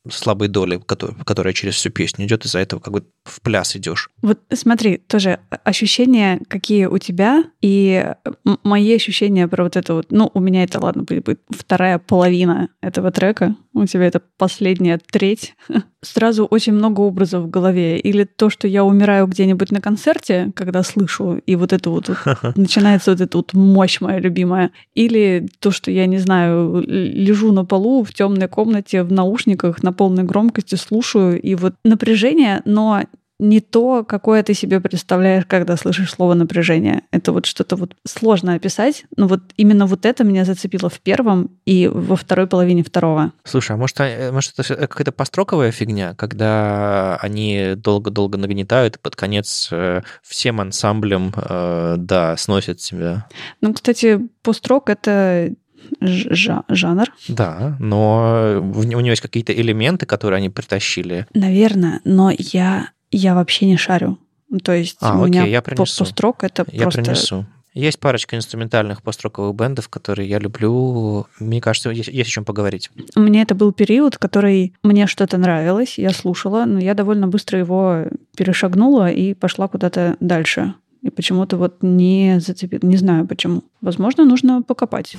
слабой 0.10 0.48
доли, 0.48 0.80
которая, 0.86 1.18
которая 1.24 1.54
через 1.54 1.76
всю 1.76 1.90
песню 1.90 2.26
идет, 2.26 2.46
из-за 2.46 2.60
этого 2.60 2.80
как 2.80 2.94
бы 2.94 3.04
в 3.24 3.42
пляс 3.42 3.76
идешь. 3.76 4.10
Вот 4.22 4.40
смотри, 4.54 4.98
тоже 4.98 5.40
ощущения, 5.64 6.42
какие 6.48 6.86
у 6.86 6.98
тебя, 6.98 7.44
и 7.62 8.14
м- 8.46 8.60
мои 8.64 8.94
ощущения 8.96 9.48
про 9.48 9.64
вот 9.64 9.76
это 9.76 9.94
вот, 9.96 10.08
ну, 10.12 10.32
у 10.34 10.40
меня 10.40 10.64
это, 10.64 10.80
ладно, 10.80 11.04
будет, 11.04 11.40
вторая 11.50 12.00
половина 12.00 12.70
этого 12.82 13.12
трека, 13.12 13.56
у 13.74 13.86
тебя 13.86 14.06
это 14.06 14.22
последняя 14.38 15.00
треть. 15.12 15.56
Сразу 16.02 16.46
очень 16.46 16.74
много 16.74 17.02
образов 17.02 17.44
в 17.44 17.50
голове. 17.50 18.00
Или 18.00 18.24
то, 18.24 18.50
что 18.50 18.68
я 18.68 18.86
умираю 18.86 19.28
где-нибудь 19.28 19.72
на 19.72 19.82
концерте, 19.82 20.52
когда 20.56 20.84
слышу, 20.84 21.42
и 21.46 21.56
вот 21.56 21.74
это 21.74 21.90
вот, 21.90 22.08
вот 22.08 22.18
начинается 22.56 23.12
вот 23.12 23.22
эта 23.22 23.38
вот 23.38 23.54
мощь 23.54 24.00
моя 24.00 24.20
любимая. 24.20 24.72
Или 24.94 25.48
то, 25.60 25.72
что 25.72 25.92
я, 25.92 26.06
не 26.06 26.20
знаю, 26.20 26.84
лежу 26.88 27.52
на 27.52 27.66
полу 27.66 28.04
в 28.04 28.14
темной 28.14 28.48
комнате 28.48 29.04
в 29.04 29.12
наушниках 29.12 29.84
на 29.84 29.92
полной 29.96 30.24
громкости, 30.24 30.76
слушаю, 30.76 31.42
и 31.42 31.56
вот 31.56 31.74
напряжение, 31.84 32.62
но 32.66 33.02
не 33.38 33.60
то, 33.60 34.06
какое 34.06 34.44
ты 34.44 34.54
себе 34.54 34.80
представляешь, 34.80 35.44
когда 35.46 35.76
слышишь 35.76 36.10
слово 36.12 36.36
напряжение. 36.36 37.02
Это 37.12 37.34
вот 37.34 37.46
что-то 37.46 37.76
вот 37.76 37.94
сложно 38.08 38.54
описать, 38.54 39.04
но 39.18 39.28
вот 39.28 39.42
именно 39.58 39.88
вот 39.88 40.06
это 40.06 40.24
меня 40.24 40.46
зацепило 40.46 40.90
в 40.90 41.02
первом 41.02 41.52
и 41.66 41.90
во 41.94 42.16
второй 42.16 42.48
половине 42.48 42.82
второго. 42.82 43.34
Слушай, 43.44 43.74
а 43.74 43.78
может, 43.78 44.00
а, 44.00 44.32
может 44.32 44.54
это 44.54 44.64
всё- 44.64 44.76
какая-то 44.78 45.12
построковая 45.12 45.72
фигня, 45.72 46.16
когда 46.16 47.18
они 47.18 47.74
долго-долго 47.76 48.38
нагнетают, 48.38 48.96
и 48.96 49.00
под 49.00 49.18
конец 49.18 49.68
э, 49.70 50.02
всем 50.24 50.62
ансамблем, 50.62 51.34
э, 51.36 51.96
да, 51.98 52.38
сносят 52.38 52.78
тебя. 52.78 53.28
Ну, 53.60 53.74
кстати, 53.74 54.22
построк— 54.44 54.90
это 54.90 55.54
жанр, 56.02 57.08
Да, 57.28 57.76
но 57.80 58.62
у 58.76 58.84
него 58.84 59.02
есть 59.02 59.22
какие-то 59.22 59.54
элементы, 59.54 60.06
которые 60.06 60.38
они 60.38 60.50
притащили. 60.50 61.26
наверное, 61.34 62.02
но 62.06 62.32
я, 62.38 62.90
я 63.12 63.36
вообще 63.36 63.66
не 63.66 63.78
шарю. 63.78 64.18
То 64.64 64.74
есть 64.74 64.98
А, 65.02 65.18
у 65.20 65.26
меня 65.26 65.42
окей, 65.42 65.52
я 65.52 65.62
по- 65.62 65.72
принесу. 65.72 66.04
построк— 66.04 66.38
это 66.44 66.66
Я 66.72 66.84
просто... 66.84 67.02
принесу. 67.02 67.46
Есть 67.74 68.00
парочка 68.00 68.38
инструментальных 68.38 69.02
построковых 69.02 69.54
бендов, 69.54 69.90
которые 69.90 70.30
я 70.30 70.40
люблю. 70.40 71.26
Мне 71.42 71.60
кажется, 71.60 71.90
есть, 71.90 72.08
есть 72.08 72.30
о 72.30 72.32
чем 72.32 72.46
поговорить. 72.46 72.90
Меня 73.18 73.42
это 73.42 73.54
был 73.54 73.74
период, 73.74 74.18
который 74.18 74.74
мне 74.82 75.08
что-то 75.08 75.38
нравилось, 75.38 75.98
я 75.98 76.12
слушала, 76.12 76.64
но 76.64 76.80
я 76.80 76.94
довольно 76.94 77.28
быстро 77.28 77.60
его 77.60 78.06
перешагнула 78.38 79.12
и 79.12 79.34
пошла 79.34 79.68
куда-то 79.68 80.16
дальше. 80.22 80.74
И 81.02 81.10
почему-то 81.10 81.58
вот 81.58 81.84
не 81.84 82.40
зацепил. 82.40 82.80
Не 82.82 82.96
знаю 82.96 83.28
почему. 83.28 83.64
Возможно, 83.82 84.24
нужно 84.24 84.62
покопать. 84.62 85.18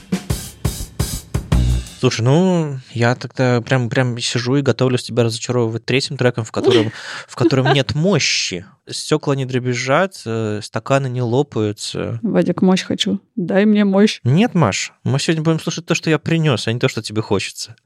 Слушай, 1.98 2.22
ну, 2.22 2.78
я 2.92 3.14
тогда 3.14 3.60
прям, 3.62 3.88
прям 3.88 4.18
сижу 4.18 4.56
и 4.56 4.62
готовлюсь 4.62 5.02
тебя 5.02 5.22
разочаровывать 5.22 5.84
третьим 5.86 6.16
треком, 6.16 6.44
в 6.44 6.52
котором, 6.52 6.92
в 7.26 7.34
котором 7.36 7.72
нет 7.72 7.94
мощи. 7.94 8.66
Стекла 8.88 9.34
не 9.34 9.46
дребезжат, 9.46 10.20
э, 10.26 10.60
стаканы 10.62 11.08
не 11.08 11.22
лопаются. 11.22 12.20
Вадик, 12.22 12.60
мощь 12.60 12.82
хочу. 12.82 13.20
Дай 13.34 13.64
мне 13.64 13.84
мощь. 13.84 14.20
Нет, 14.24 14.54
Маш, 14.54 14.92
мы 15.04 15.18
сегодня 15.18 15.42
будем 15.42 15.58
слушать 15.58 15.86
то, 15.86 15.94
что 15.94 16.10
я 16.10 16.18
принес, 16.18 16.68
а 16.68 16.72
не 16.72 16.78
то, 16.78 16.88
что 16.88 17.02
тебе 17.02 17.22
хочется. 17.22 17.76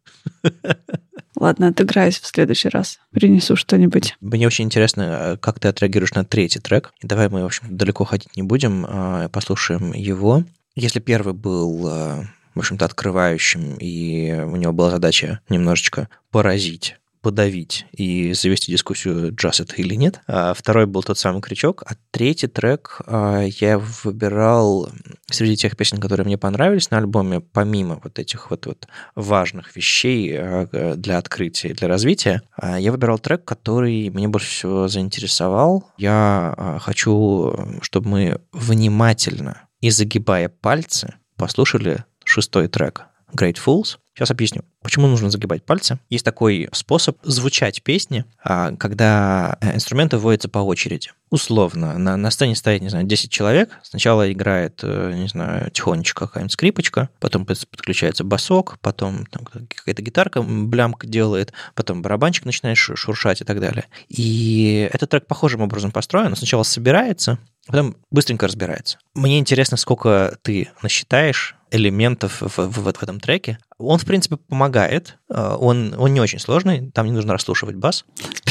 Ладно, 1.37 1.69
отыграюсь 1.69 2.19
в 2.19 2.27
следующий 2.27 2.69
раз. 2.69 2.99
Принесу 3.13 3.57
что-нибудь. 3.57 4.17
Мне 4.21 4.47
очень 4.47 4.67
интересно, 4.67 5.03
э, 5.03 5.37
как 5.39 5.61
ты 5.61 5.69
отреагируешь 5.69 6.13
на 6.15 6.25
третий 6.25 6.59
трек. 6.59 6.93
Давай 7.03 7.29
мы, 7.29 7.43
в 7.43 7.47
общем, 7.47 7.65
далеко 7.71 8.05
ходить 8.05 8.37
не 8.37 8.43
будем, 8.43 8.85
а 8.87 9.29
послушаем 9.29 9.93
его. 9.93 10.45
Если 10.75 11.01
первый 11.01 11.33
был, 11.33 11.89
э, 11.89 12.25
в 12.61 12.63
общем-то, 12.63 12.85
открывающим, 12.85 13.77
и 13.77 14.33
у 14.33 14.57
него 14.57 14.73
была 14.73 14.91
задача 14.91 15.41
немножечко 15.49 16.09
поразить 16.31 16.97
подавить 17.23 17.87
и 17.93 18.33
завести 18.33 18.73
дискуссию, 18.73 19.35
джаз 19.35 19.61
это 19.61 19.75
или 19.77 19.95
нет. 19.95 20.21
А 20.27 20.55
второй 20.55 20.87
был 20.87 21.03
тот 21.03 21.19
самый 21.19 21.43
крючок, 21.43 21.83
а 21.87 21.95
третий 22.11 22.47
трек 22.47 23.01
а, 23.07 23.43
я 23.43 23.79
выбирал 23.79 24.89
среди 25.31 25.57
тех 25.57 25.77
песен, 25.77 25.99
которые 25.99 26.25
мне 26.25 26.39
понравились 26.39 26.91
на 26.91 26.99
альбоме, 26.99 27.41
помимо 27.41 28.01
вот 28.03 28.19
этих 28.19 28.51
вот, 28.51 28.67
вот 28.67 28.89
важных 29.15 29.77
вещей 29.77 30.35
а, 30.35 30.95
для 30.97 31.19
открытия 31.19 31.75
для 31.75 31.89
развития, 31.89 32.43
а, 32.57 32.81
я 32.81 32.91
выбирал 32.91 33.19
трек, 33.19 33.45
который 33.45 34.09
меня 34.09 34.29
больше 34.29 34.49
всего 34.49 34.89
заинтересовал. 34.89 35.91
Я 35.99 36.55
а, 36.57 36.79
хочу, 36.81 37.55
чтобы 37.83 38.09
мы 38.09 38.41
внимательно 38.53 39.69
и 39.81 39.91
загибая 39.91 40.49
пальцы 40.49 41.15
послушали 41.37 42.05
шестой 42.31 42.69
трек 42.69 43.07
Great 43.35 43.57
Fools. 43.65 43.99
Сейчас 44.15 44.31
объясню, 44.31 44.63
почему 44.83 45.07
нужно 45.07 45.31
загибать 45.31 45.65
пальцы. 45.65 45.99
Есть 46.11 46.25
такой 46.25 46.69
способ 46.73 47.17
звучать 47.23 47.83
песни, 47.83 48.25
а, 48.45 48.73
когда 48.77 49.57
э, 49.61 49.75
инструменты 49.75 50.19
вводятся 50.19 50.49
по 50.49 50.59
очереди. 50.59 51.13
Условно, 51.31 51.97
на, 51.97 52.17
на 52.17 52.31
сцене 52.31 52.55
стоит, 52.55 52.83
не 52.83 52.91
знаю, 52.91 53.07
10 53.07 53.31
человек. 53.31 53.71
Сначала 53.83 54.31
играет, 54.31 54.81
э, 54.83 55.13
не 55.15 55.29
знаю, 55.29 55.71
тихонечко 55.71 56.27
какая-нибудь 56.27 56.53
скрипочка, 56.53 57.09
потом 57.19 57.47
подключается 57.47 58.25
басок, 58.25 58.79
потом 58.81 59.27
какая-то 59.27 60.03
гитарка 60.03 60.43
блямка 60.43 61.07
делает, 61.07 61.55
потом 61.75 62.03
барабанчик 62.03 62.45
начинает 62.45 62.77
шуршать 62.77 63.41
и 63.41 63.45
так 63.45 63.61
далее. 63.61 63.87
И 64.09 64.91
этот 64.93 65.09
трек 65.09 65.27
похожим 65.27 65.63
образом 65.63 65.93
построен. 65.93 66.37
Сначала 66.37 66.65
собирается, 66.65 67.39
потом 67.67 67.97
быстренько 68.11 68.47
разбирается. 68.47 68.99
Мне 69.15 69.39
интересно, 69.39 69.79
сколько 69.79 70.37
ты 70.43 70.69
насчитаешь 70.83 71.57
элементов 71.71 72.41
в, 72.41 72.59
в, 72.59 72.83
в 72.83 73.03
этом 73.03 73.21
треке. 73.21 73.59
Он, 73.79 73.99
в 73.99 74.05
принципе, 74.05 74.37
помогает. 74.37 75.19
Э, 75.31 75.57
он, 75.59 75.95
он 75.97 76.13
не 76.13 76.21
очень 76.21 76.39
сложный, 76.39 76.91
там 76.91 77.07
не 77.07 77.13
нужно 77.13 77.33
расслушивать 77.33 77.77
бас. 77.77 78.05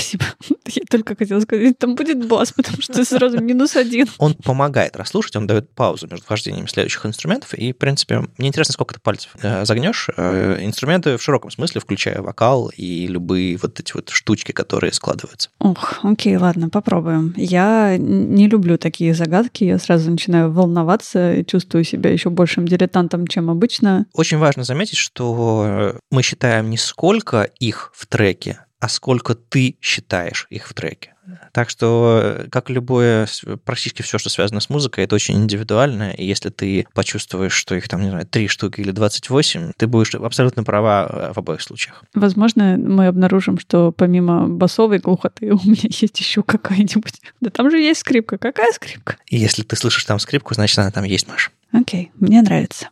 Спасибо. 0.10 0.26
Я 0.66 0.82
только 0.90 1.16
хотела 1.16 1.40
сказать, 1.40 1.78
там 1.78 1.96
будет 1.96 2.28
бас, 2.28 2.52
потому 2.52 2.82
что 2.82 3.04
сразу 3.06 3.40
минус 3.42 3.76
один. 3.76 4.08
Он 4.18 4.34
помогает 4.34 4.96
расслушать, 4.96 5.36
он 5.36 5.48
дает 5.48 5.74
паузу 5.74 6.08
между 6.08 6.26
вхождением 6.26 6.68
следующих 6.68 7.06
инструментов. 7.06 7.54
И, 7.54 7.74
в 7.74 7.78
принципе, 7.78 8.26
мне 8.38 8.50
интересно, 8.50 8.74
сколько 8.74 8.94
ты 8.94 9.00
пальцев 9.00 9.36
э, 9.42 9.66
загнешь. 9.66 10.10
Э, 10.16 10.58
инструменты 10.62 11.18
в 11.18 11.22
широком 11.22 11.52
смысле, 11.52 11.82
включая 11.82 12.22
вокал 12.22 12.72
и 12.76 13.08
любые 13.08 13.58
вот 13.58 13.80
эти 13.80 13.94
вот 13.94 14.10
штучки, 14.10 14.52
которые 14.52 14.94
складываются. 14.94 15.50
Ох, 15.60 16.00
окей, 16.04 16.38
ладно, 16.38 16.70
попробуем. 16.70 17.34
Я 17.36 17.98
не 17.98 18.48
люблю 18.48 18.78
такие 18.78 19.14
загадки, 19.14 19.64
я 19.64 19.80
сразу 19.80 20.12
начинаю 20.12 20.52
волноваться 20.52 21.44
чувствую 21.46 21.84
себя 21.84 22.12
еще 22.12 22.30
большим 22.30 22.68
дилетантом, 22.68 23.09
чем 23.28 23.50
обычно. 23.50 24.06
Очень 24.14 24.38
важно 24.38 24.64
заметить, 24.64 24.98
что 24.98 25.96
мы 26.12 26.24
считаем 26.24 26.70
не 26.70 26.78
сколько 26.78 27.44
их 27.44 27.92
в 27.96 28.06
треке, 28.06 28.66
а 28.80 28.90
сколько 28.90 29.36
ты 29.36 29.78
считаешь 29.82 30.48
их 30.50 30.68
в 30.68 30.74
треке. 30.74 31.14
Так 31.52 31.70
что, 31.70 32.46
как 32.52 32.70
любое, 32.70 33.28
практически 33.64 34.02
все, 34.02 34.18
что 34.18 34.30
связано 34.30 34.60
с 34.60 34.70
музыкой, 34.70 35.04
это 35.04 35.16
очень 35.16 35.36
индивидуально, 35.36 36.12
и 36.12 36.26
если 36.26 36.50
ты 36.50 36.88
почувствуешь, 36.94 37.54
что 37.54 37.76
их 37.76 37.88
там, 37.88 38.02
не 38.02 38.10
знаю, 38.10 38.26
3 38.26 38.48
штуки 38.48 38.82
или 38.82 38.92
28, 38.92 39.72
ты 39.78 39.88
будешь 39.88 40.14
абсолютно 40.16 40.64
права 40.64 41.08
э, 41.10 41.34
в 41.34 41.38
обоих 41.38 41.62
случаях. 41.62 42.04
Возможно, 42.14 42.78
мы 42.78 43.08
обнаружим, 43.08 43.60
что 43.60 43.92
помимо 43.92 44.48
басовой 44.48 45.00
глухоты 45.00 45.52
у 45.54 45.60
меня 45.64 45.84
есть 45.84 46.20
еще 46.20 46.44
какая-нибудь. 46.44 47.22
Да 47.42 47.50
там 47.50 47.70
же 47.70 47.78
есть 47.78 48.02
скрипка. 48.02 48.38
Какая 48.38 48.72
скрипка? 48.72 49.18
И 49.28 49.38
если 49.38 49.64
ты 49.64 49.76
слышишь 49.76 50.06
там 50.06 50.20
скрипку, 50.20 50.54
значит, 50.54 50.78
она 50.80 50.92
там 50.92 51.04
есть, 51.04 51.28
Маш. 51.28 51.52
Окей, 51.72 52.12
мне 52.16 52.42
нравится. 52.42 52.90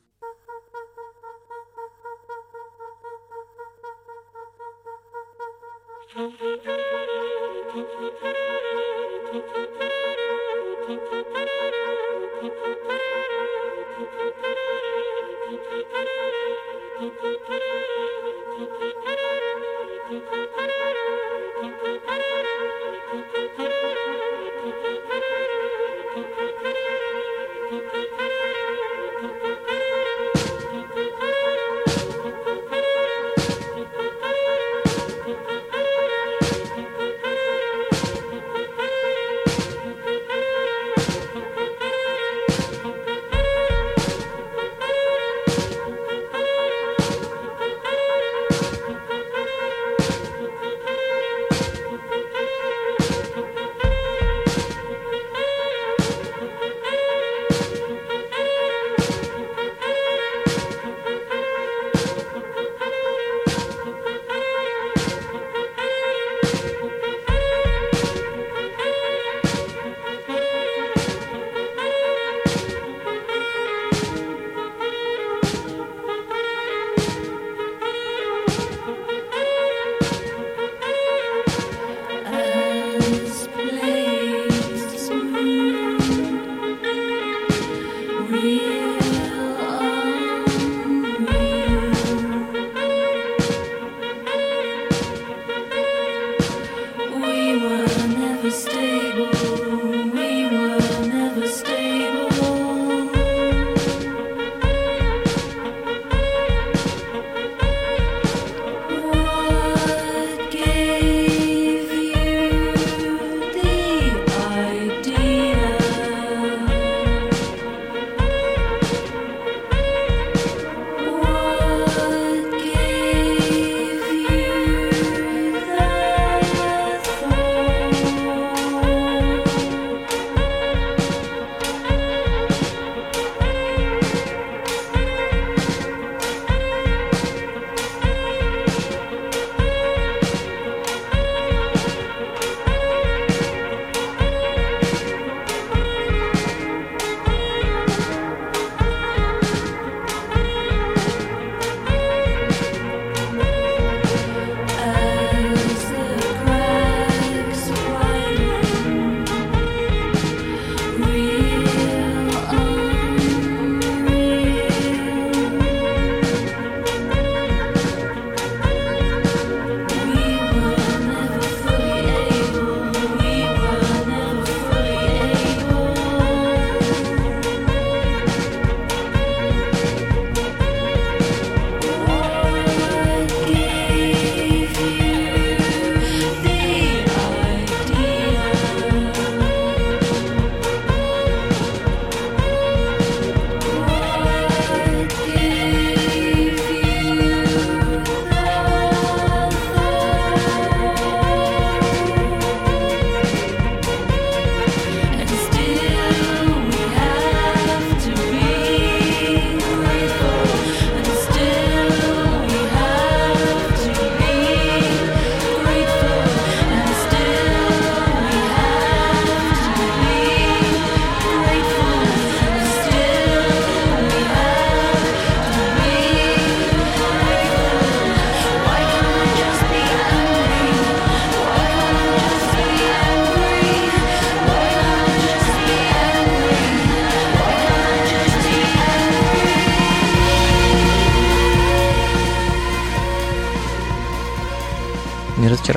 Música 6.18 6.87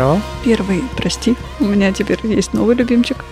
разочаровал? 0.01 0.21
Первый, 0.45 0.83
прости, 0.97 1.37
у 1.61 1.65
меня 1.65 1.93
теперь 1.93 2.19
есть 2.25 2.53
новый 2.53 2.75
любимчик. 2.77 3.25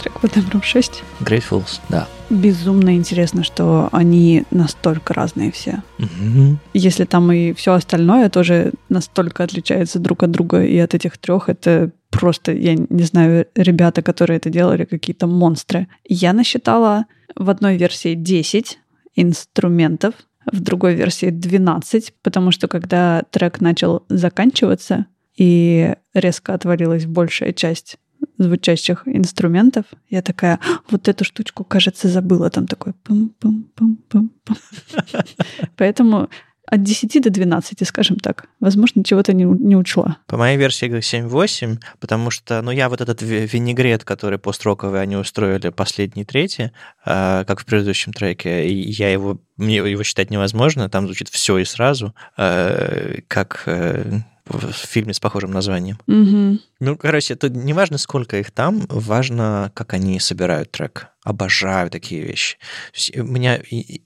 Трек 0.00 0.20
под 0.20 0.36
номером 0.36 0.62
6. 0.62 1.02
Gratefuls, 1.20 1.80
да. 1.88 2.08
Безумно 2.30 2.96
интересно, 2.96 3.44
что 3.44 3.88
они 3.92 4.44
настолько 4.50 5.14
разные 5.14 5.52
все. 5.52 5.82
Мгм. 5.98 6.58
Если 6.72 7.04
там 7.04 7.30
и 7.32 7.52
все 7.52 7.74
остальное 7.74 8.28
тоже 8.28 8.72
настолько 8.88 9.44
отличается 9.44 9.98
друг 9.98 10.22
от 10.22 10.30
друга 10.30 10.64
и 10.64 10.76
от 10.78 10.94
этих 10.94 11.16
трех, 11.18 11.48
это 11.48 11.90
просто, 12.10 12.52
я 12.52 12.74
не 12.74 13.02
знаю, 13.04 13.46
ребята, 13.54 14.02
которые 14.02 14.38
это 14.38 14.50
делали, 14.50 14.84
какие-то 14.84 15.26
монстры. 15.26 15.88
Я 16.08 16.32
насчитала 16.32 17.04
в 17.36 17.50
одной 17.50 17.76
версии 17.76 18.14
10 18.14 18.78
инструментов, 19.16 20.14
в 20.50 20.60
другой 20.60 20.94
версии 20.94 21.30
12, 21.30 22.14
потому 22.22 22.50
что 22.50 22.68
когда 22.68 23.22
трек 23.30 23.60
начал 23.60 24.04
заканчиваться 24.08 25.06
и 25.36 25.94
резко 26.14 26.54
отвалилась 26.54 27.06
большая 27.06 27.52
часть 27.52 27.98
звучащих 28.38 29.02
инструментов, 29.06 29.84
я 30.10 30.22
такая, 30.22 30.58
«А, 30.62 30.80
вот 30.90 31.08
эту 31.08 31.24
штучку, 31.24 31.64
кажется, 31.64 32.08
забыла. 32.08 32.50
Там 32.50 32.66
такой 32.66 32.92
пум-пум-пум-пум. 33.04 34.30
Поэтому 35.76 36.28
от 36.66 36.82
10 36.82 37.22
до 37.22 37.30
12, 37.30 37.86
скажем 37.86 38.16
так. 38.16 38.48
Возможно, 38.58 39.04
чего-то 39.04 39.32
не, 39.32 39.44
не 39.44 39.76
учла. 39.76 40.16
По 40.26 40.36
моей 40.36 40.56
версии 40.56 40.88
7-8, 40.88 41.78
потому 42.00 42.30
что, 42.30 42.62
ну, 42.62 42.70
я 42.70 42.88
вот 42.88 43.00
этот 43.00 43.20
ви- 43.22 43.46
винегрет, 43.46 44.04
который 44.04 44.38
построковый 44.38 45.00
они 45.02 45.16
устроили 45.16 45.68
последний 45.68 46.24
третий, 46.24 46.72
э, 47.04 47.44
как 47.46 47.60
в 47.60 47.66
предыдущем 47.66 48.12
треке, 48.12 48.66
я 48.72 49.12
его, 49.12 49.40
мне 49.56 49.76
его 49.76 50.02
считать 50.02 50.30
невозможно, 50.30 50.88
там 50.88 51.06
звучит 51.06 51.28
все 51.28 51.58
и 51.58 51.64
сразу, 51.64 52.14
э, 52.38 53.20
как 53.28 53.64
э, 53.66 54.20
в 54.46 54.72
фильме 54.72 55.14
с 55.14 55.20
похожим 55.20 55.50
названием. 55.50 55.98
Мгм. 56.06 56.60
Ну, 56.80 56.96
короче, 56.96 57.34
тут 57.34 57.52
не 57.52 57.72
важно, 57.72 57.98
сколько 57.98 58.38
их 58.38 58.50
там, 58.50 58.82
важно, 58.88 59.70
как 59.74 59.94
они 59.94 60.20
собирают 60.20 60.70
трек. 60.70 61.08
Обожаю 61.22 61.90
такие 61.90 62.22
вещи. 62.22 62.58
Есть 62.92 63.16
У 63.16 63.24
меня, 63.24 63.60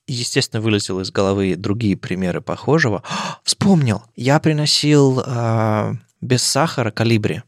естественно, 0.07 0.61
вылетело 0.61 1.01
из 1.01 1.11
головы 1.11 1.57
другие 1.57 1.97
примеры 1.97 2.41
похожего. 2.41 3.03
Вспомнил! 3.43 4.03
Я 4.14 4.39
приносил 4.39 5.22
а, 5.26 5.95
без 6.20 6.43
сахара 6.43 6.91
калибри. 6.91 7.43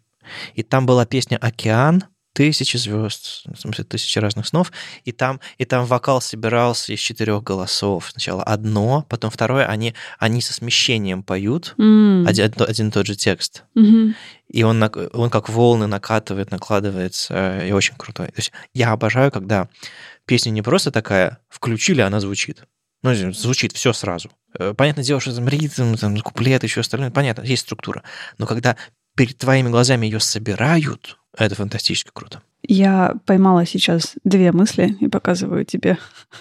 И 0.54 0.62
там 0.62 0.86
была 0.86 1.06
песня 1.06 1.38
«Океан», 1.38 2.04
тысячи 2.32 2.76
звезд, 2.76 3.42
в 3.46 3.56
смысле, 3.58 3.84
тысячи 3.84 4.18
разных 4.18 4.46
снов, 4.46 4.72
и 5.04 5.12
там, 5.12 5.40
и 5.58 5.64
там 5.64 5.84
вокал 5.84 6.20
собирался 6.20 6.92
из 6.92 7.00
четырех 7.00 7.42
голосов. 7.42 8.10
Сначала 8.12 8.42
одно, 8.42 9.04
потом 9.08 9.30
второе, 9.30 9.66
они, 9.66 9.94
они 10.18 10.40
со 10.40 10.52
смещением 10.54 11.22
поют, 11.22 11.74
М. 11.78 12.26
один, 12.26 12.52
один 12.58 12.88
и 12.88 12.90
тот 12.90 13.06
же 13.06 13.16
текст 13.16 13.64
Мгм. 13.74 14.14
и 14.48 14.62
он, 14.62 14.82
он 15.12 15.30
как 15.30 15.48
волны 15.48 15.86
накатывает, 15.86 16.50
накладывается, 16.50 17.34
э, 17.62 17.68
и 17.68 17.72
очень 17.72 17.94
крутой. 17.96 18.28
То 18.28 18.34
есть 18.36 18.52
я 18.74 18.92
обожаю, 18.92 19.30
когда 19.32 19.68
песня 20.26 20.50
не 20.50 20.62
просто 20.62 20.90
такая, 20.90 21.38
включили, 21.48 22.00
она 22.00 22.20
звучит. 22.20 22.62
Ну, 23.02 23.14
звучит 23.32 23.72
все 23.72 23.92
сразу. 23.92 24.30
Э, 24.58 24.74
Понятное 24.74 25.04
дело, 25.04 25.20
что 25.20 25.34
там 25.34 25.48
ритм, 25.48 25.94
там, 25.96 26.16
куплет, 26.20 26.62
еще 26.62 26.80
остальное, 26.80 27.10
понятно, 27.10 27.42
есть 27.42 27.62
структура. 27.62 28.02
Но 28.38 28.46
когда 28.46 28.76
перед 29.16 29.38
твоими 29.38 29.68
глазами 29.70 30.06
ее 30.06 30.20
собирают, 30.20 31.16
это 31.36 31.54
фантастически 31.54 32.10
круто. 32.12 32.42
Я 32.62 33.16
поймала 33.24 33.64
сейчас 33.64 34.14
две 34.22 34.52
мысли 34.52 34.96
и 35.00 35.08
показываю 35.08 35.64
тебе 35.64 35.98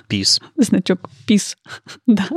Пис. 0.07 0.41
значок 0.57 1.09
PIS, 1.27 1.55
да, 2.07 2.27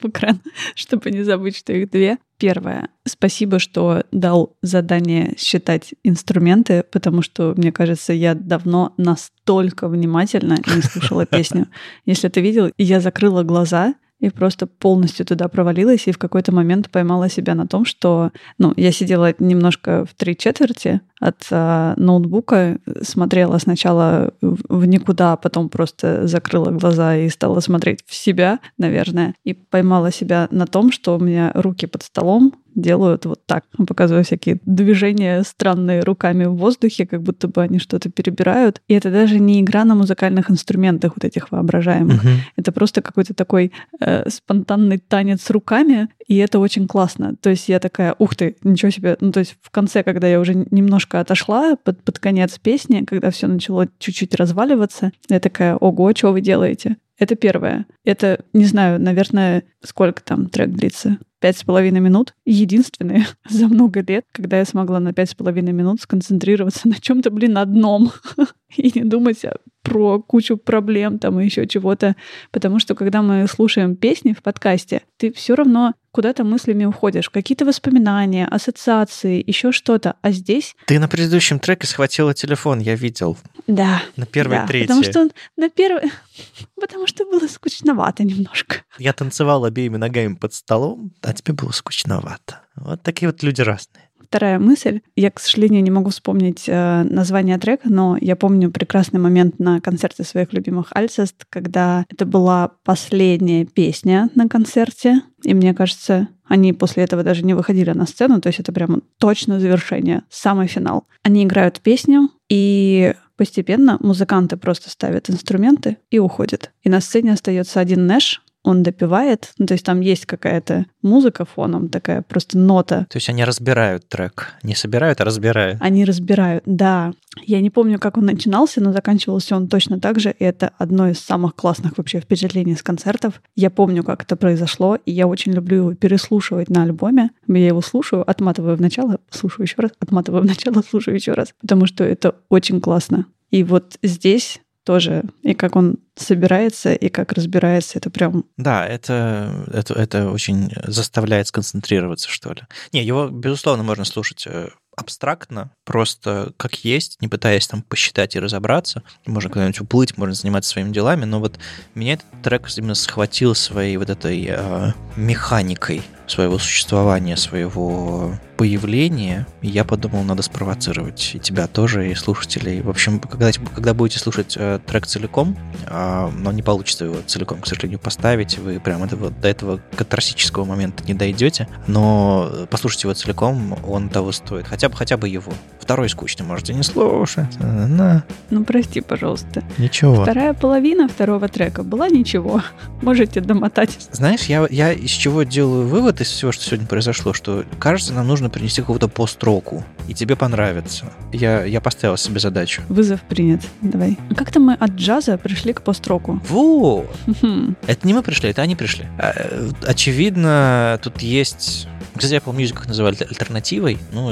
в 0.00 0.08
экран, 0.08 0.40
чтобы 0.74 1.10
не 1.10 1.22
забыть, 1.22 1.56
что 1.56 1.72
их 1.72 1.90
две. 1.90 2.18
Первое. 2.36 2.88
Спасибо, 3.04 3.58
что 3.58 4.04
дал 4.12 4.56
задание 4.62 5.34
считать 5.38 5.94
инструменты, 6.04 6.84
потому 6.90 7.22
что, 7.22 7.54
мне 7.56 7.72
кажется, 7.72 8.12
я 8.12 8.34
давно 8.34 8.94
настолько 8.96 9.88
внимательно 9.88 10.58
не 10.66 10.82
слушала 10.82 11.26
песню. 11.26 11.68
Если 12.06 12.28
ты 12.28 12.40
видел, 12.40 12.70
я 12.76 13.00
закрыла 13.00 13.42
глаза 13.42 13.94
и 14.20 14.30
просто 14.30 14.66
полностью 14.66 15.24
туда 15.26 15.48
провалилась, 15.48 16.06
и 16.06 16.12
в 16.12 16.18
какой-то 16.18 16.52
момент 16.52 16.90
поймала 16.90 17.28
себя 17.28 17.54
на 17.54 17.66
том, 17.66 17.84
что, 17.84 18.32
ну, 18.58 18.72
я 18.76 18.92
сидела 18.92 19.34
немножко 19.38 20.04
в 20.04 20.14
три 20.14 20.36
четверти 20.36 21.00
от 21.20 21.46
а, 21.50 21.94
ноутбука, 21.96 22.78
смотрела 23.02 23.58
сначала 23.58 24.32
в 24.40 24.84
никуда, 24.86 25.34
а 25.34 25.36
потом 25.36 25.68
просто 25.68 26.26
закрыла 26.26 26.70
глаза 26.70 27.16
и 27.16 27.28
стала 27.28 27.60
смотреть 27.60 28.00
в 28.06 28.14
себя, 28.14 28.58
наверное, 28.76 29.34
и 29.44 29.54
поймала 29.54 30.10
себя 30.10 30.48
на 30.50 30.66
том, 30.66 30.90
что 30.92 31.16
у 31.16 31.20
меня 31.20 31.52
руки 31.54 31.86
под 31.86 32.02
столом 32.02 32.54
делают 32.80 33.26
вот 33.26 33.44
так, 33.46 33.64
показывая 33.86 34.22
всякие 34.22 34.58
движения 34.64 35.42
странные 35.42 36.00
руками 36.00 36.44
в 36.44 36.54
воздухе, 36.54 37.06
как 37.06 37.22
будто 37.22 37.48
бы 37.48 37.62
они 37.62 37.78
что-то 37.78 38.10
перебирают. 38.10 38.80
И 38.88 38.94
это 38.94 39.10
даже 39.10 39.38
не 39.38 39.60
игра 39.60 39.84
на 39.84 39.94
музыкальных 39.94 40.50
инструментах 40.50 41.12
вот 41.16 41.24
этих 41.24 41.50
воображаемых. 41.50 42.22
Это 42.56 42.72
просто 42.72 43.02
какой-то 43.02 43.34
такой 43.34 43.72
э, 44.00 44.28
спонтанный 44.28 44.98
танец 44.98 45.50
руками, 45.50 46.08
и 46.26 46.36
это 46.36 46.58
очень 46.58 46.86
классно. 46.86 47.34
То 47.40 47.50
есть 47.50 47.68
я 47.68 47.80
такая, 47.80 48.14
ух 48.18 48.36
ты, 48.36 48.56
ничего 48.62 48.90
себе. 48.90 49.16
Ну, 49.20 49.32
то 49.32 49.40
есть 49.40 49.56
в 49.60 49.70
конце, 49.70 50.02
когда 50.02 50.28
я 50.28 50.40
уже 50.40 50.54
немножко 50.70 51.20
отошла 51.20 51.76
под, 51.76 52.02
под 52.02 52.18
конец 52.18 52.58
песни, 52.58 53.04
когда 53.04 53.30
все 53.30 53.46
начало 53.46 53.88
чуть-чуть 53.98 54.34
разваливаться, 54.34 55.12
я 55.28 55.40
такая, 55.40 55.76
ого, 55.76 56.12
что 56.14 56.32
вы 56.32 56.40
делаете? 56.40 56.96
Это 57.18 57.34
первое. 57.34 57.86
Это, 58.04 58.44
не 58.52 58.64
знаю, 58.64 59.00
наверное, 59.00 59.64
сколько 59.82 60.22
там 60.22 60.48
трек 60.48 60.70
длится? 60.70 61.18
Пять 61.40 61.56
с 61.56 61.64
половиной 61.64 62.00
минут. 62.00 62.34
Единственное 62.44 63.26
за 63.48 63.68
много 63.68 64.00
лет, 64.00 64.26
когда 64.32 64.58
я 64.58 64.64
смогла 64.64 64.98
на 64.98 65.12
пять 65.12 65.30
с 65.30 65.34
половиной 65.34 65.72
минут 65.72 66.00
сконцентрироваться 66.00 66.88
на 66.88 67.00
чем-то, 67.00 67.30
блин, 67.30 67.58
одном. 67.58 68.12
И 68.76 68.98
не 68.98 69.04
думать 69.04 69.44
про 69.82 70.20
кучу 70.20 70.58
проблем 70.58 71.18
там 71.18 71.40
и 71.40 71.44
еще 71.46 71.66
чего-то. 71.66 72.14
Потому 72.50 72.78
что 72.78 72.94
когда 72.94 73.22
мы 73.22 73.46
слушаем 73.48 73.96
песни 73.96 74.34
в 74.34 74.42
подкасте, 74.42 75.02
ты 75.16 75.32
все 75.32 75.54
равно 75.54 75.94
куда-то 76.10 76.44
мыслями 76.44 76.84
уходишь. 76.84 77.30
Какие-то 77.30 77.64
воспоминания, 77.64 78.46
ассоциации, 78.46 79.42
еще 79.46 79.72
что-то. 79.72 80.16
А 80.20 80.30
здесь... 80.30 80.76
Ты 80.86 80.98
на 80.98 81.08
предыдущем 81.08 81.58
треке 81.58 81.86
схватила 81.86 82.34
телефон, 82.34 82.80
я 82.80 82.96
видел. 82.96 83.38
Да. 83.66 84.02
На 84.16 84.26
первой 84.26 84.56
да, 84.56 84.66
трети. 84.66 84.86
Потому 84.88 85.04
что 85.04 85.20
он 85.20 85.30
на 85.56 85.70
первой... 85.70 86.10
Потому 86.80 87.06
что 87.06 87.24
было 87.24 87.46
скучновато 87.46 88.24
немножко. 88.24 88.82
Я 88.98 89.12
танцевал 89.12 89.64
обеими 89.64 89.96
ногами 89.96 90.34
под 90.34 90.52
столом, 90.52 91.12
а 91.22 91.32
тебе 91.32 91.54
было 91.54 91.70
скучновато. 91.70 92.60
Вот 92.76 93.02
такие 93.02 93.30
вот 93.30 93.42
люди 93.42 93.62
разные. 93.62 94.07
Вторая 94.28 94.58
мысль. 94.58 95.00
Я, 95.16 95.30
к 95.30 95.40
сожалению, 95.40 95.82
не 95.82 95.90
могу 95.90 96.10
вспомнить 96.10 96.64
э, 96.66 97.02
название 97.04 97.56
трека, 97.56 97.88
но 97.88 98.18
я 98.20 98.36
помню 98.36 98.70
прекрасный 98.70 99.18
момент 99.18 99.58
на 99.58 99.80
концерте 99.80 100.22
своих 100.22 100.52
любимых 100.52 100.88
Альцест, 100.90 101.46
когда 101.48 102.04
это 102.10 102.26
была 102.26 102.72
последняя 102.84 103.64
песня 103.64 104.28
на 104.34 104.46
концерте. 104.46 105.22
И 105.44 105.54
мне 105.54 105.72
кажется, 105.72 106.28
они 106.44 106.74
после 106.74 107.04
этого 107.04 107.22
даже 107.22 107.42
не 107.42 107.54
выходили 107.54 107.92
на 107.92 108.06
сцену, 108.06 108.38
то 108.42 108.48
есть 108.48 108.60
это 108.60 108.70
прямо 108.70 109.00
точно 109.18 109.60
завершение, 109.60 110.24
самый 110.28 110.66
финал. 110.66 111.06
Они 111.22 111.44
играют 111.44 111.80
песню, 111.80 112.28
и 112.50 113.14
постепенно 113.38 113.96
музыканты 114.00 114.58
просто 114.58 114.90
ставят 114.90 115.30
инструменты 115.30 115.96
и 116.10 116.18
уходят. 116.18 116.72
И 116.82 116.90
на 116.90 117.00
сцене 117.00 117.32
остается 117.32 117.80
один 117.80 118.06
Нэш, 118.06 118.42
он 118.64 118.82
допивает, 118.82 119.52
ну, 119.58 119.66
то 119.66 119.72
есть 119.74 119.84
там 119.84 120.00
есть 120.00 120.26
какая-то 120.26 120.86
музыка 121.02 121.44
фоном, 121.44 121.88
такая 121.88 122.22
просто 122.22 122.58
нота, 122.58 123.06
То 123.08 123.16
есть 123.16 123.28
они 123.28 123.44
разбирают 123.44 124.08
трек. 124.08 124.54
Не 124.62 124.74
собирают, 124.74 125.20
а 125.20 125.24
разбирают. 125.24 125.78
они 125.80 126.04
разбирают, 126.04 126.64
да. 126.66 127.12
Я 127.44 127.60
не 127.60 127.70
помню, 127.70 127.98
как 127.98 128.16
он 128.16 128.26
начинался, 128.26 128.80
но 128.82 128.92
заканчивался 128.92 129.56
он 129.56 129.68
точно 129.68 130.00
так 130.00 130.18
же. 130.18 130.34
И 130.38 130.44
это 130.44 130.72
одно 130.76 131.08
из 131.08 131.18
самых 131.20 131.54
классных 131.54 131.96
вообще 131.96 132.20
впечатлений 132.20 132.74
с 132.74 132.82
концертов. 132.82 133.40
Я 133.54 133.70
помню, 133.70 134.02
как 134.02 134.24
это 134.24 134.36
произошло, 134.36 134.96
и 134.96 135.12
я 135.12 135.26
очень 135.26 135.52
люблю 135.52 135.76
его 135.78 135.94
переслушивать 135.94 136.68
на 136.68 136.82
альбоме. 136.82 137.30
Я 137.46 137.66
его 137.66 137.80
слушаю, 137.80 138.28
отматываю 138.28 138.76
в 138.76 138.80
начало, 138.80 139.18
слушаю 139.30 139.64
еще 139.64 139.76
раз, 139.78 139.92
отматываю 140.00 140.42
в 140.42 140.46
начало, 140.46 140.82
слушаю 140.88 141.14
еще 141.14 141.32
раз, 141.32 141.54
потому 141.60 141.86
что 141.86 142.04
это 142.04 142.34
очень 142.48 142.80
классно. 142.80 143.26
И 143.50 143.64
вот 143.64 143.98
здесь 144.02 144.60
тоже, 144.88 145.24
и 145.42 145.52
как 145.52 145.76
он 145.76 145.96
собирается, 146.16 146.94
и 146.94 147.10
как 147.10 147.32
разбирается, 147.32 147.98
это 147.98 148.08
прям 148.08 148.46
Да, 148.56 148.86
это, 148.86 149.66
это, 149.70 149.92
это 149.92 150.30
очень 150.30 150.72
заставляет 150.86 151.46
сконцентрироваться, 151.48 152.30
что 152.30 152.54
ли. 152.54 152.62
Не, 152.94 153.04
его, 153.04 153.28
безусловно, 153.28 153.82
можно 153.82 154.06
слушать 154.06 154.46
э, 154.46 154.70
абстрактно, 154.96 155.72
просто 155.84 156.54
как 156.56 156.86
есть, 156.86 157.20
не 157.20 157.28
пытаясь 157.28 157.68
там 157.68 157.82
посчитать 157.82 158.34
и 158.34 158.40
разобраться. 158.40 159.02
Можно 159.26 159.50
куда-нибудь 159.50 159.80
уплыть, 159.82 160.16
можно 160.16 160.34
заниматься 160.34 160.70
своими 160.70 160.90
делами, 160.90 161.26
но 161.26 161.38
вот 161.38 161.58
меня 161.94 162.14
этот 162.14 162.24
трек 162.42 162.66
именно 162.78 162.94
схватил 162.94 163.54
своей 163.54 163.98
вот 163.98 164.08
этой 164.08 164.42
э, 164.48 164.92
механикой 165.16 166.00
своего 166.26 166.58
существования, 166.58 167.36
своего 167.36 168.38
появление, 168.58 169.46
я 169.62 169.84
подумал, 169.84 170.24
надо 170.24 170.42
спровоцировать 170.42 171.30
и 171.34 171.38
тебя 171.38 171.68
тоже, 171.68 172.10
и 172.10 172.14
слушателей. 172.16 172.82
В 172.82 172.90
общем, 172.90 173.20
когда, 173.20 173.52
когда 173.52 173.94
будете 173.94 174.18
слушать 174.18 174.56
э, 174.58 174.80
трек 174.84 175.06
целиком, 175.06 175.56
э, 175.86 176.30
но 176.36 176.50
не 176.50 176.62
получится 176.62 177.04
его 177.04 177.18
целиком, 177.24 177.60
к 177.60 177.68
сожалению, 177.68 178.00
поставить, 178.00 178.58
вы 178.58 178.80
прям 178.80 179.04
этого, 179.04 179.30
до 179.30 179.46
этого 179.46 179.80
катарсического 179.94 180.64
момента 180.64 181.04
не 181.04 181.14
дойдете, 181.14 181.68
но 181.86 182.50
послушайте 182.68 183.06
его 183.06 183.14
целиком, 183.14 183.78
он 183.86 184.08
того 184.08 184.32
стоит. 184.32 184.66
Хотя 184.66 184.88
бы, 184.88 184.96
хотя 184.96 185.16
бы 185.16 185.28
его. 185.28 185.52
Второй 185.78 186.08
скучный 186.08 186.44
можете 186.44 186.74
не 186.74 186.82
слушать. 186.82 187.58
На, 187.60 188.24
Ну, 188.50 188.64
прости, 188.64 189.00
пожалуйста. 189.00 189.62
ничего. 189.78 190.22
Вторая 190.22 190.52
половина 190.52 191.08
второго 191.08 191.46
трека 191.48 191.84
была 191.84 192.08
ничего. 192.08 192.62
Можете 193.02 193.40
домотать. 193.40 194.08
Знаешь, 194.10 194.42
я, 194.42 194.66
я 194.68 194.92
из 194.92 195.10
чего 195.10 195.44
делаю 195.44 195.86
вывод 195.86 196.20
из 196.20 196.26
всего, 196.26 196.50
что 196.50 196.64
сегодня 196.64 196.86
произошло, 196.88 197.32
что, 197.32 197.64
кажется, 197.78 198.12
нам 198.12 198.26
нужно 198.26 198.47
принести 198.50 198.80
какого-то 198.80 199.08
пост-року, 199.08 199.84
и 200.08 200.14
тебе 200.14 200.36
понравится. 200.36 201.06
Я, 201.32 201.64
я 201.64 201.80
поставил 201.80 202.16
себе 202.16 202.40
задачу. 202.40 202.82
Вызов 202.88 203.20
принят. 203.22 203.60
Давай. 203.82 204.18
Как-то 204.36 204.60
мы 204.60 204.74
от 204.74 204.90
джаза 204.92 205.38
пришли 205.38 205.72
к 205.72 205.82
пост-року. 205.82 206.40
Вот! 206.48 207.10
Хм. 207.42 207.76
Это 207.86 208.06
не 208.06 208.14
мы 208.14 208.22
пришли, 208.22 208.50
это 208.50 208.62
они 208.62 208.76
пришли. 208.76 209.06
А, 209.18 209.32
э, 209.34 209.70
Очевидно, 209.86 210.98
тут 211.02 211.22
есть... 211.22 211.88
Кстати, 212.18 212.34
Apple 212.34 212.54
Music 212.54 212.72
их 212.74 212.86
называли 212.86 213.16
альтернативой. 213.20 213.98
Ну, 214.12 214.30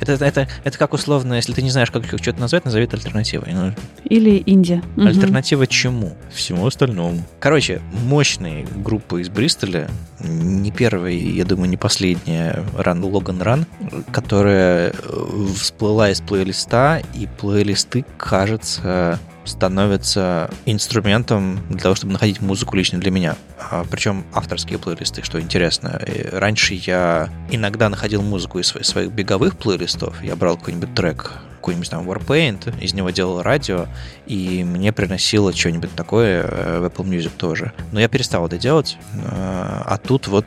это, 0.00 0.12
это, 0.12 0.24
это, 0.24 0.48
это 0.64 0.78
как 0.78 0.94
условно, 0.94 1.34
если 1.34 1.52
ты 1.52 1.62
не 1.62 1.70
знаешь, 1.70 1.90
как 1.90 2.04
их 2.04 2.20
что-то 2.20 2.40
назвать, 2.40 2.64
назови 2.64 2.84
это 2.84 2.96
альтернативой. 2.96 3.52
Ну, 3.52 3.72
Или 4.04 4.36
Индия. 4.36 4.82
Альтернатива 4.96 5.66
чему? 5.66 6.16
Всему 6.32 6.66
остальному. 6.66 7.22
Короче, 7.40 7.80
мощные 8.04 8.66
группы 8.76 9.20
из 9.20 9.28
Бристоля, 9.28 9.88
не 10.20 10.70
первая, 10.70 11.12
я 11.12 11.44
думаю, 11.44 11.68
не 11.68 11.76
последняя, 11.76 12.64
Ран 12.76 13.04
Логан 13.04 13.42
Ран, 13.42 13.66
которая 14.12 14.90
э, 14.90 15.46
всплыла 15.56 16.10
из 16.10 16.20
плейлиста, 16.20 17.02
и 17.14 17.28
плейлисты, 17.38 18.04
кажется, 18.16 19.18
становятся 19.46 20.50
инструментом 20.66 21.60
для 21.70 21.78
того, 21.80 21.94
чтобы 21.94 22.12
находить 22.12 22.40
музыку 22.40 22.76
лично 22.76 22.98
для 22.98 23.10
меня. 23.10 23.36
А, 23.58 23.84
Причем 23.90 24.24
авторские 24.34 24.78
плейлисты, 24.78 25.22
что 25.22 25.40
интересно. 25.40 26.00
Раньше 26.32 26.74
я 26.74 27.30
иногда 27.50 27.88
находил 27.88 28.22
музыку 28.22 28.58
из 28.58 28.66
своих, 28.68 29.10
беговых 29.12 29.56
плейлистов. 29.56 30.22
Я 30.22 30.36
брал 30.36 30.56
какой-нибудь 30.56 30.94
трек, 30.94 31.32
какой-нибудь 31.56 31.90
там 31.90 32.08
Warpaint, 32.08 32.78
из 32.80 32.94
него 32.94 33.10
делал 33.10 33.42
радио, 33.42 33.86
и 34.26 34.62
мне 34.64 34.92
приносило 34.92 35.52
что-нибудь 35.52 35.94
такое 35.94 36.42
э, 36.42 36.78
в 36.80 36.84
Apple 36.84 37.04
Music 37.08 37.32
тоже. 37.36 37.72
Но 37.92 38.00
я 38.00 38.08
перестал 38.08 38.46
это 38.46 38.58
делать. 38.58 38.98
э, 39.14 39.18
А 39.32 39.98
тут 39.98 40.28
вот 40.28 40.46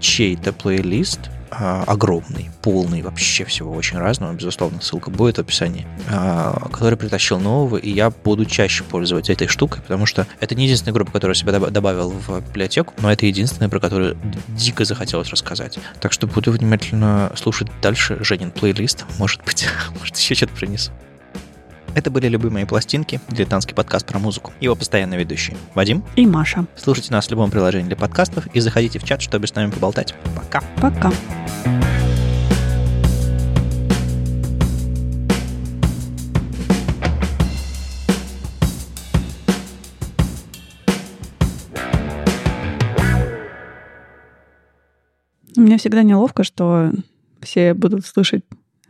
чей-то 0.00 0.52
плейлист 0.52 1.20
а, 1.28 1.33
огромный, 1.58 2.50
полный 2.62 3.02
вообще 3.02 3.44
всего 3.44 3.72
очень 3.72 3.98
разного, 3.98 4.32
безусловно, 4.32 4.80
ссылка 4.80 5.10
будет 5.10 5.36
в 5.36 5.40
описании, 5.40 5.86
а, 6.10 6.68
который 6.72 6.96
притащил 6.96 7.38
нового, 7.38 7.76
и 7.76 7.90
я 7.90 8.10
буду 8.10 8.44
чаще 8.44 8.84
пользоваться 8.84 9.32
этой 9.32 9.46
штукой, 9.46 9.82
потому 9.82 10.06
что 10.06 10.26
это 10.40 10.54
не 10.54 10.64
единственная 10.64 10.94
группа, 10.94 11.12
которую 11.12 11.36
я 11.36 11.40
себя 11.40 11.52
доб- 11.52 11.70
добавил 11.70 12.10
в 12.10 12.40
библиотеку, 12.40 12.94
но 12.98 13.12
это 13.12 13.26
единственная, 13.26 13.68
про 13.68 13.80
которую 13.80 14.16
дико 14.48 14.84
захотелось 14.84 15.28
рассказать. 15.30 15.78
Так 16.00 16.12
что 16.12 16.26
буду 16.26 16.52
внимательно 16.52 17.32
слушать 17.36 17.68
дальше 17.82 18.18
Женин 18.22 18.50
плейлист, 18.50 19.04
может 19.18 19.42
быть, 19.44 19.66
может 19.98 20.16
еще 20.16 20.34
что-то 20.34 20.54
принесу. 20.54 20.92
Это 21.94 22.10
были 22.10 22.26
любимые 22.26 22.66
пластинки, 22.66 23.20
дилетантский 23.30 23.72
подкаст 23.72 24.04
про 24.04 24.18
музыку. 24.18 24.52
Его 24.60 24.74
постоянный 24.74 25.16
ведущий 25.16 25.56
Вадим. 25.74 26.02
И 26.16 26.26
Маша. 26.26 26.66
Слушайте 26.76 27.12
нас 27.12 27.28
в 27.28 27.30
любом 27.30 27.52
приложении 27.52 27.86
для 27.86 27.96
подкастов 27.96 28.48
и 28.52 28.58
заходите 28.58 28.98
в 28.98 29.04
чат, 29.04 29.22
чтобы 29.22 29.46
с 29.46 29.54
нами 29.54 29.70
поболтать. 29.70 30.12
Пока. 30.34 30.60
Пока. 30.82 31.12
Мне 45.56 45.78
всегда 45.78 46.02
неловко, 46.02 46.42
что 46.42 46.90
все 47.40 47.72
будут 47.72 48.04
слышать 48.04 48.44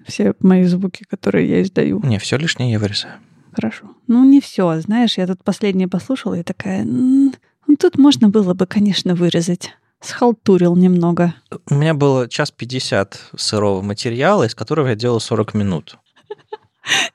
все 0.06 0.34
мои 0.40 0.64
звуки, 0.64 1.04
которые 1.04 1.48
я 1.48 1.62
издаю. 1.62 2.00
Не, 2.04 2.18
все 2.18 2.36
лишнее 2.36 2.72
я 2.72 2.78
вырезаю. 2.78 3.14
Хорошо. 3.52 3.90
Ну, 4.06 4.24
не 4.24 4.40
все. 4.40 4.80
Знаешь, 4.80 5.16
я 5.18 5.26
тут 5.26 5.42
последнее 5.44 5.88
послушала 5.88 6.34
и 6.34 6.42
такая... 6.42 6.82
«М, 6.82 7.32
ну, 7.66 7.76
тут 7.76 7.98
можно 7.98 8.28
было 8.28 8.54
бы, 8.54 8.66
конечно, 8.66 9.14
вырезать. 9.14 9.70
Схалтурил 10.00 10.76
немного. 10.76 11.34
У 11.70 11.74
меня 11.74 11.94
было 11.94 12.28
час 12.28 12.50
50 12.50 13.30
сырого 13.36 13.80
материала, 13.80 14.44
из 14.44 14.54
которого 14.54 14.88
я 14.88 14.94
делал 14.96 15.20
40 15.20 15.54
минут. 15.54 15.98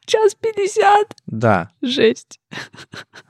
Час 0.05 0.33
пятьдесят. 0.33 1.13
Да, 1.27 1.69
Жесть. 1.83 2.39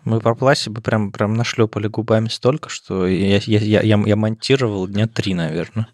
мы 0.05 0.21
про 0.21 0.35
пластику 0.35 0.81
прям, 0.81 1.11
прям 1.11 1.33
нашлепали 1.33 1.87
губами 1.87 2.29
столько, 2.29 2.69
что 2.69 3.05
я, 3.05 3.37
я, 3.45 3.59
я, 3.59 3.81
я, 3.81 4.01
я 4.05 4.15
монтировал 4.15 4.87
дня 4.87 5.07
три, 5.07 5.33
наверное. 5.33 5.89